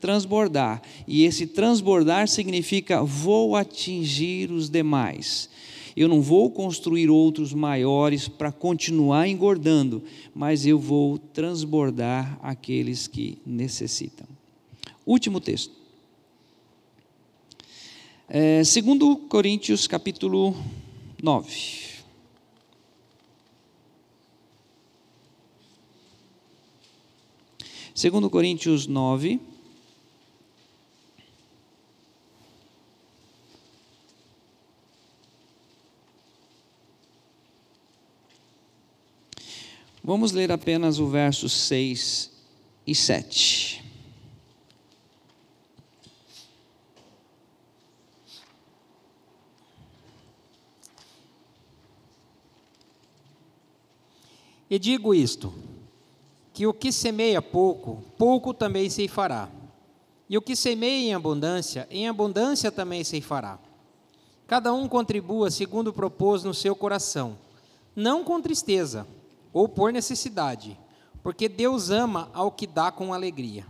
transbordar, 0.00 0.80
e 1.04 1.24
esse 1.24 1.48
transbordar 1.48 2.28
significa 2.28 3.02
vou 3.02 3.56
atingir 3.56 4.52
os 4.52 4.70
demais 4.70 5.52
eu 5.96 6.08
não 6.08 6.20
vou 6.20 6.50
construir 6.50 7.08
outros 7.08 7.52
maiores 7.52 8.26
para 8.28 8.50
continuar 8.50 9.28
engordando, 9.28 10.02
mas 10.34 10.66
eu 10.66 10.78
vou 10.78 11.18
transbordar 11.18 12.38
aqueles 12.42 13.06
que 13.06 13.38
necessitam. 13.46 14.26
Último 15.06 15.40
texto. 15.40 15.72
É, 18.28 18.64
segundo 18.64 19.16
Coríntios 19.16 19.86
capítulo 19.86 20.56
9. 21.22 21.84
Segundo 27.94 28.28
Coríntios 28.28 28.88
9, 28.88 29.40
Vamos 40.06 40.32
ler 40.32 40.52
apenas 40.52 40.98
o 40.98 41.06
verso 41.08 41.48
6 41.48 42.30
e 42.86 42.94
7. 42.94 43.82
E 54.68 54.78
digo 54.78 55.14
isto: 55.14 55.54
que 56.52 56.66
o 56.66 56.74
que 56.74 56.92
semeia 56.92 57.40
pouco, 57.40 58.04
pouco 58.18 58.52
também 58.52 58.90
se 58.90 59.08
fará. 59.08 59.48
E 60.28 60.36
o 60.36 60.42
que 60.42 60.54
semeia 60.54 61.08
em 61.08 61.14
abundância, 61.14 61.88
em 61.90 62.08
abundância 62.10 62.70
também 62.70 63.02
se 63.04 63.22
fará. 63.22 63.58
Cada 64.46 64.70
um 64.74 64.86
contribua 64.86 65.50
segundo 65.50 65.94
propôs 65.94 66.44
no 66.44 66.52
seu 66.52 66.76
coração, 66.76 67.38
não 67.96 68.22
com 68.22 68.38
tristeza, 68.42 69.06
ou 69.54 69.68
por 69.68 69.92
necessidade, 69.92 70.76
porque 71.22 71.48
Deus 71.48 71.88
ama 71.88 72.28
ao 72.34 72.50
que 72.50 72.66
dá 72.66 72.90
com 72.90 73.14
alegria. 73.14 73.64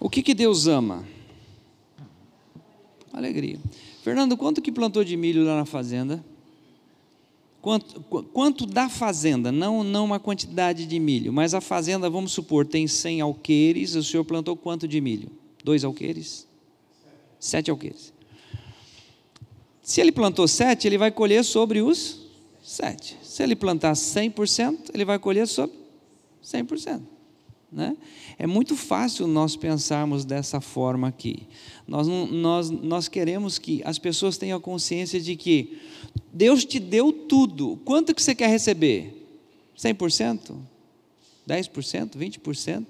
O 0.00 0.08
que, 0.08 0.22
que 0.22 0.34
Deus 0.34 0.66
ama? 0.66 1.04
Alegria. 3.12 3.60
Fernando, 4.02 4.36
quanto 4.36 4.62
que 4.62 4.72
plantou 4.72 5.04
de 5.04 5.16
milho 5.16 5.44
lá 5.44 5.56
na 5.56 5.66
fazenda? 5.66 6.24
Quanto, 7.60 8.00
quanto 8.32 8.64
da 8.64 8.88
fazenda, 8.88 9.50
não, 9.50 9.82
não 9.82 10.04
uma 10.04 10.20
quantidade 10.20 10.86
de 10.86 10.98
milho, 10.98 11.32
mas 11.32 11.52
a 11.52 11.60
fazenda, 11.60 12.08
vamos 12.08 12.32
supor, 12.32 12.64
tem 12.64 12.86
100 12.86 13.20
alqueires, 13.20 13.94
o 13.94 14.04
senhor 14.04 14.24
plantou 14.24 14.56
quanto 14.56 14.86
de 14.86 15.00
milho? 15.00 15.30
Dois 15.64 15.82
alqueires? 15.82 16.46
Sete 17.40 17.70
alqueires. 17.70 18.12
Se 19.82 20.00
ele 20.00 20.12
plantou 20.12 20.48
sete, 20.48 20.86
ele 20.86 20.98
vai 20.98 21.10
colher 21.10 21.44
sobre 21.44 21.80
os 21.80 22.20
sete. 22.62 23.16
Se 23.36 23.42
ele 23.42 23.54
plantar 23.54 23.92
100%, 23.92 24.92
ele 24.94 25.04
vai 25.04 25.18
colher 25.18 25.46
sobre 25.46 25.76
100%. 26.42 27.02
Né? 27.70 27.94
É 28.38 28.46
muito 28.46 28.74
fácil 28.74 29.26
nós 29.26 29.54
pensarmos 29.54 30.24
dessa 30.24 30.58
forma 30.58 31.06
aqui. 31.06 31.46
Nós, 31.86 32.08
nós, 32.08 32.70
nós 32.70 33.08
queremos 33.08 33.58
que 33.58 33.82
as 33.84 33.98
pessoas 33.98 34.38
tenham 34.38 34.58
consciência 34.58 35.20
de 35.20 35.36
que 35.36 35.76
Deus 36.32 36.64
te 36.64 36.80
deu 36.80 37.12
tudo. 37.12 37.78
Quanto 37.84 38.14
que 38.14 38.22
você 38.22 38.34
quer 38.34 38.48
receber? 38.48 39.28
100%? 39.76 40.56
10%? 41.46 42.16
20%? 42.16 42.86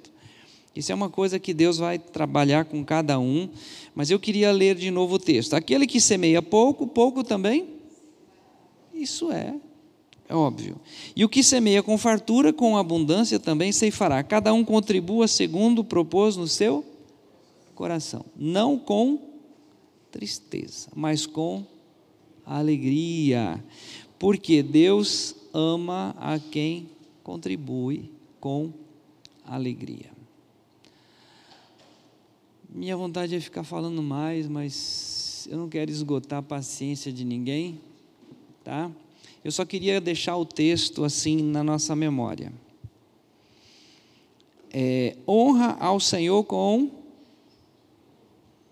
Isso 0.77 0.93
é 0.93 0.95
uma 0.95 1.11
coisa 1.11 1.41
que 1.41 1.53
Deus 1.53 1.79
vai 1.79 1.99
trabalhar 1.99 2.67
com 2.67 2.85
cada 2.85 3.19
um, 3.19 3.49
mas 3.97 4.13
eu 4.13 4.21
queria 4.21 4.53
ler 4.53 4.77
de 4.77 4.93
novo 4.93 5.17
o 5.17 5.19
texto. 5.19 5.55
Aquele 5.55 5.89
que 5.89 6.01
semeia 6.01 6.41
pouco, 6.41 6.87
pouco 6.87 7.25
também. 7.25 7.67
Isso 8.95 9.33
é 9.33 9.57
é 10.29 10.35
óbvio. 10.35 10.81
E 11.15 11.25
o 11.25 11.29
que 11.29 11.43
semeia 11.43 11.83
com 11.83 11.97
fartura, 11.97 12.53
com 12.53 12.77
abundância 12.77 13.39
também 13.39 13.71
ceifará. 13.71 14.23
Cada 14.23 14.53
um 14.53 14.65
contribua 14.65 15.29
segundo 15.29 15.85
propôs 15.85 16.37
no 16.37 16.49
seu 16.49 16.85
coração. 17.75 18.25
Não 18.37 18.79
com 18.79 19.21
tristeza, 20.11 20.89
mas 20.95 21.27
com 21.27 21.65
alegria. 22.45 23.63
Porque 24.19 24.63
Deus 24.63 25.37
ama 25.53 26.15
a 26.19 26.39
quem 26.39 26.89
contribui 27.23 28.11
com 28.41 28.73
alegria. 29.45 30.11
Minha 32.69 32.97
vontade 32.97 33.35
é 33.35 33.41
ficar 33.41 33.65
falando 33.65 34.03
mais, 34.03 34.49
mas 34.49 35.47
eu 35.51 35.57
não 35.57 35.69
quero 35.69 35.91
esgotar 35.91 36.41
a 36.41 36.43
paciência 36.43 37.13
de 37.13 37.25
ninguém, 37.25 37.81
tá? 38.65 38.91
Eu 39.47 39.53
só 39.53 39.65
queria 39.65 40.01
deixar 40.01 40.37
o 40.37 40.45
texto 40.45 41.05
assim 41.05 41.41
na 41.41 41.63
nossa 41.63 41.95
memória. 41.95 42.53
É, 44.73 45.17
honra 45.25 45.77
ao 45.79 46.01
Senhor 46.01 46.43
com 46.43 46.91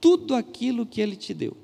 tudo 0.01 0.35
aquilo 0.35 0.85
que 0.85 1.01
Ele 1.01 1.15
te 1.15 1.33
deu. 1.33 1.57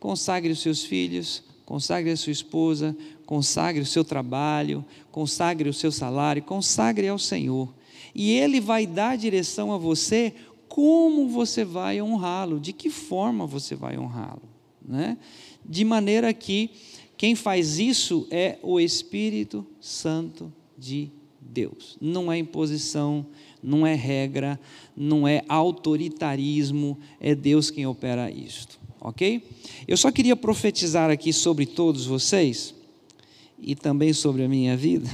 Consagre 0.00 0.50
os 0.50 0.60
seus 0.60 0.84
filhos, 0.84 1.44
consagre 1.66 2.10
a 2.12 2.16
sua 2.16 2.32
esposa, 2.32 2.96
consagre 3.26 3.82
o 3.82 3.86
seu 3.86 4.02
trabalho, 4.02 4.82
consagre 5.12 5.68
o 5.68 5.74
seu 5.74 5.92
salário, 5.92 6.42
consagre 6.42 7.06
ao 7.08 7.18
Senhor. 7.18 7.68
E 8.14 8.32
Ele 8.32 8.58
vai 8.58 8.86
dar 8.86 9.18
direção 9.18 9.70
a 9.70 9.76
você 9.76 10.34
como 10.66 11.28
você 11.28 11.62
vai 11.62 12.00
honrá-lo, 12.00 12.58
de 12.58 12.72
que 12.72 12.88
forma 12.88 13.46
você 13.46 13.74
vai 13.74 13.98
honrá-lo. 13.98 14.48
Né? 14.82 15.18
De 15.62 15.84
maneira 15.84 16.32
que 16.32 16.70
quem 17.16 17.34
faz 17.34 17.78
isso 17.78 18.26
é 18.30 18.58
o 18.62 18.78
Espírito 18.78 19.66
Santo 19.80 20.52
de 20.76 21.10
Deus. 21.40 21.96
Não 22.00 22.30
é 22.30 22.38
imposição, 22.38 23.26
não 23.62 23.86
é 23.86 23.94
regra, 23.94 24.60
não 24.94 25.26
é 25.26 25.42
autoritarismo, 25.48 26.98
é 27.18 27.34
Deus 27.34 27.70
quem 27.70 27.86
opera 27.86 28.30
isto, 28.30 28.78
ok? 29.00 29.42
Eu 29.88 29.96
só 29.96 30.10
queria 30.12 30.36
profetizar 30.36 31.10
aqui 31.10 31.32
sobre 31.32 31.64
todos 31.64 32.04
vocês 32.04 32.74
e 33.58 33.74
também 33.74 34.12
sobre 34.12 34.44
a 34.44 34.48
minha 34.48 34.76
vida, 34.76 35.08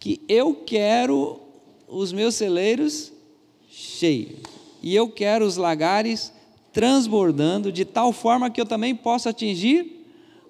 que 0.00 0.20
eu 0.26 0.54
quero 0.54 1.40
os 1.86 2.12
meus 2.12 2.34
celeiros 2.34 3.12
cheios 3.68 4.38
e 4.82 4.94
eu 4.94 5.08
quero 5.08 5.44
os 5.44 5.56
lagares 5.56 6.32
transbordando 6.72 7.70
de 7.70 7.84
tal 7.84 8.12
forma 8.12 8.50
que 8.50 8.60
eu 8.60 8.66
também 8.66 8.94
possa 8.94 9.30
atingir 9.30 10.03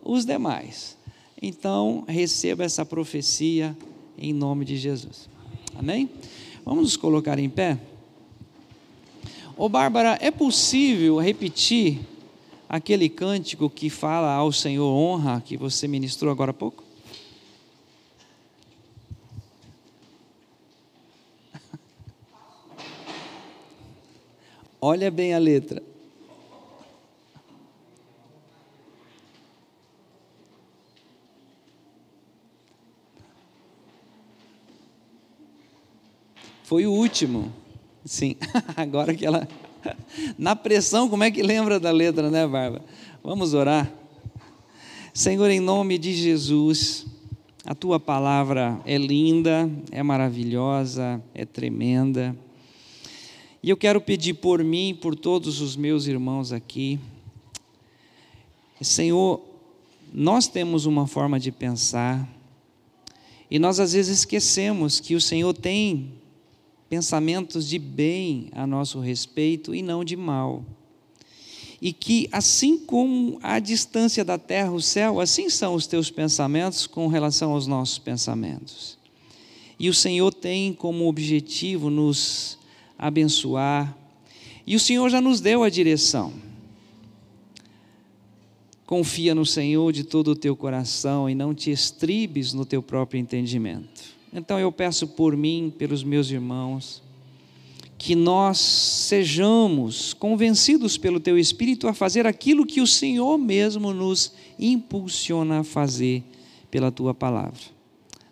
os 0.05 0.25
demais. 0.27 0.97
Então, 1.41 2.05
receba 2.07 2.63
essa 2.63 2.85
profecia 2.85 3.77
em 4.17 4.33
nome 4.33 4.65
de 4.65 4.77
Jesus. 4.77 5.29
Amém? 5.75 6.09
Vamos 6.65 6.85
nos 6.85 6.97
colocar 6.97 7.39
em 7.39 7.49
pé? 7.49 7.79
Ô 9.57 9.69
Bárbara, 9.69 10.19
é 10.21 10.31
possível 10.31 11.17
repetir 11.19 12.01
aquele 12.69 13.09
cântico 13.09 13.71
que 13.71 13.89
fala 13.89 14.33
ao 14.33 14.53
Senhor 14.53 14.87
honra 14.87 15.41
que 15.41 15.57
você 15.57 15.89
ministrou 15.89 16.31
agora 16.31 16.51
há 16.51 16.55
pouco? 16.55 16.85
Olha 24.81 25.11
bem 25.11 25.35
a 25.35 25.39
letra. 25.39 25.94
Foi 36.65 36.87
o 36.87 36.93
último. 36.93 37.53
Sim, 38.07 38.37
agora 38.75 39.15
que 39.15 39.25
ela. 39.25 39.47
Na 40.39 40.57
pressão, 40.57 41.11
como 41.11 41.23
é 41.23 41.31
que 41.31 41.43
lembra 41.43 41.79
da 41.79 41.91
letra, 41.91 42.31
né, 42.31 42.47
Bárbara? 42.47 42.83
Vamos 43.23 43.53
orar. 43.53 43.93
Senhor, 45.13 45.51
em 45.51 45.61
nome 45.61 45.99
de 45.99 46.15
Jesus, 46.15 47.07
a 47.67 47.75
tua 47.75 48.01
palavra 48.01 48.81
é 48.87 48.97
linda, 48.97 49.71
é 49.93 50.03
maravilhosa, 50.03 51.23
é 51.35 51.45
tremenda. 51.45 52.35
E 53.63 53.69
eu 53.69 53.77
quero 53.77 54.01
pedir 54.01 54.33
por 54.33 54.65
mim 54.65 54.89
e 54.89 54.95
por 54.95 55.15
todos 55.15 55.61
os 55.61 55.77
meus 55.77 56.07
irmãos 56.07 56.51
aqui. 56.51 56.99
Senhor, 58.81 59.43
nós 60.13 60.49
temos 60.49 60.87
uma 60.87 61.07
forma 61.07 61.39
de 61.39 61.53
pensar, 61.53 62.27
e 63.51 63.59
nós 63.59 63.79
às 63.79 63.93
vezes 63.93 64.21
esquecemos 64.21 64.99
que 64.99 65.15
o 65.15 65.21
Senhor 65.21 65.53
tem 65.53 66.24
pensamentos 66.95 67.69
de 67.69 67.77
bem 67.77 68.51
a 68.53 68.65
nosso 68.69 69.01
respeito 69.01 69.75
e 69.75 69.83
não 69.83 70.05
de 70.05 70.15
mal. 70.15 70.65
E 71.83 71.93
que, 71.93 72.29
assim 72.31 72.79
como 72.79 73.37
a 73.43 73.59
distância 73.59 74.25
da 74.25 74.39
terra 74.39 74.71
o 74.71 74.81
céu, 74.81 75.19
assim 75.19 75.51
são 75.51 75.75
os 75.75 75.89
teus 75.89 76.09
pensamentos 76.09 76.87
com 76.87 77.09
relação 77.09 77.51
aos 77.51 77.67
nossos 77.67 77.99
pensamentos. 77.99 78.97
E 79.77 79.89
o 79.89 79.95
Senhor 79.95 80.33
tem 80.33 80.73
como 80.73 81.09
objetivo 81.09 81.91
nos 81.91 82.61
abençoar, 82.97 83.99
e 84.65 84.77
o 84.77 84.81
Senhor 84.81 85.11
já 85.11 85.21
nos 85.21 85.41
deu 85.41 85.65
a 85.65 85.69
direção. 85.69 86.33
Confia 88.87 89.35
no 89.35 89.45
Senhor 89.45 89.93
de 89.93 90.05
todo 90.05 90.29
o 90.29 90.37
teu 90.37 90.55
coração 90.55 91.29
e 91.29 91.35
não 91.35 91.53
te 91.53 91.73
estribes 91.73 92.53
no 92.53 92.65
teu 92.65 92.81
próprio 92.81 93.19
entendimento. 93.19 94.14
Então 94.35 94.59
eu 94.59 94.73
peço 94.73 95.07
por 95.07 95.37
mim, 95.37 95.73
pelos 95.79 96.03
meus 96.03 96.29
irmãos, 96.29 97.01
que 97.97 98.17
nós 98.17 98.59
sejamos 98.59 100.13
convencidos 100.13 100.99
pelo 100.99 101.21
Teu 101.21 101.39
Espírito 101.39 101.87
a 101.87 101.95
fazer 101.95 102.27
aquilo 102.27 102.67
que 102.67 102.81
o 102.81 102.87
Senhor 102.87 103.39
mesmo 103.39 103.95
nos 103.95 104.33
impulsiona 104.59 105.61
a 105.61 105.65
fazer 105.65 106.25
pela 106.69 106.91
Tua 106.91 107.15
palavra. 107.15 107.61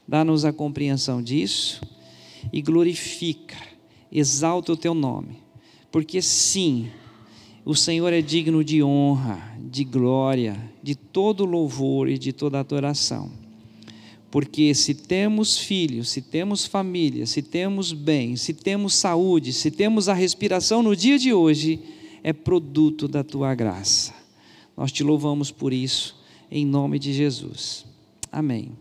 Dá-nos 0.06 0.44
a 0.44 0.52
compreensão 0.52 1.22
disso 1.22 1.80
e 2.52 2.60
glorifica, 2.60 3.56
exalta 4.10 4.72
o 4.72 4.76
Teu 4.76 4.94
nome, 4.94 5.36
porque 5.92 6.20
sim, 6.20 6.90
o 7.64 7.76
Senhor 7.76 8.12
é 8.12 8.20
digno 8.20 8.64
de 8.64 8.82
honra, 8.82 9.56
de 9.60 9.84
glória, 9.84 10.60
de 10.82 10.96
todo 10.96 11.44
louvor 11.44 12.08
e 12.08 12.18
de 12.18 12.32
toda 12.32 12.58
adoração 12.58 13.41
porque 14.32 14.74
se 14.74 14.94
temos 14.94 15.58
filhos, 15.58 16.08
se 16.08 16.22
temos 16.22 16.64
família, 16.64 17.26
se 17.26 17.42
temos 17.42 17.92
bem, 17.92 18.34
se 18.34 18.54
temos 18.54 18.94
saúde, 18.94 19.52
se 19.52 19.70
temos 19.70 20.08
a 20.08 20.14
respiração 20.14 20.82
no 20.82 20.96
dia 20.96 21.18
de 21.18 21.34
hoje, 21.34 21.78
é 22.22 22.32
produto 22.32 23.06
da 23.06 23.22
tua 23.22 23.54
graça. 23.54 24.14
Nós 24.74 24.90
te 24.90 25.04
louvamos 25.04 25.50
por 25.50 25.70
isso, 25.70 26.16
em 26.50 26.64
nome 26.64 26.98
de 26.98 27.12
Jesus. 27.12 27.84
Amém. 28.32 28.72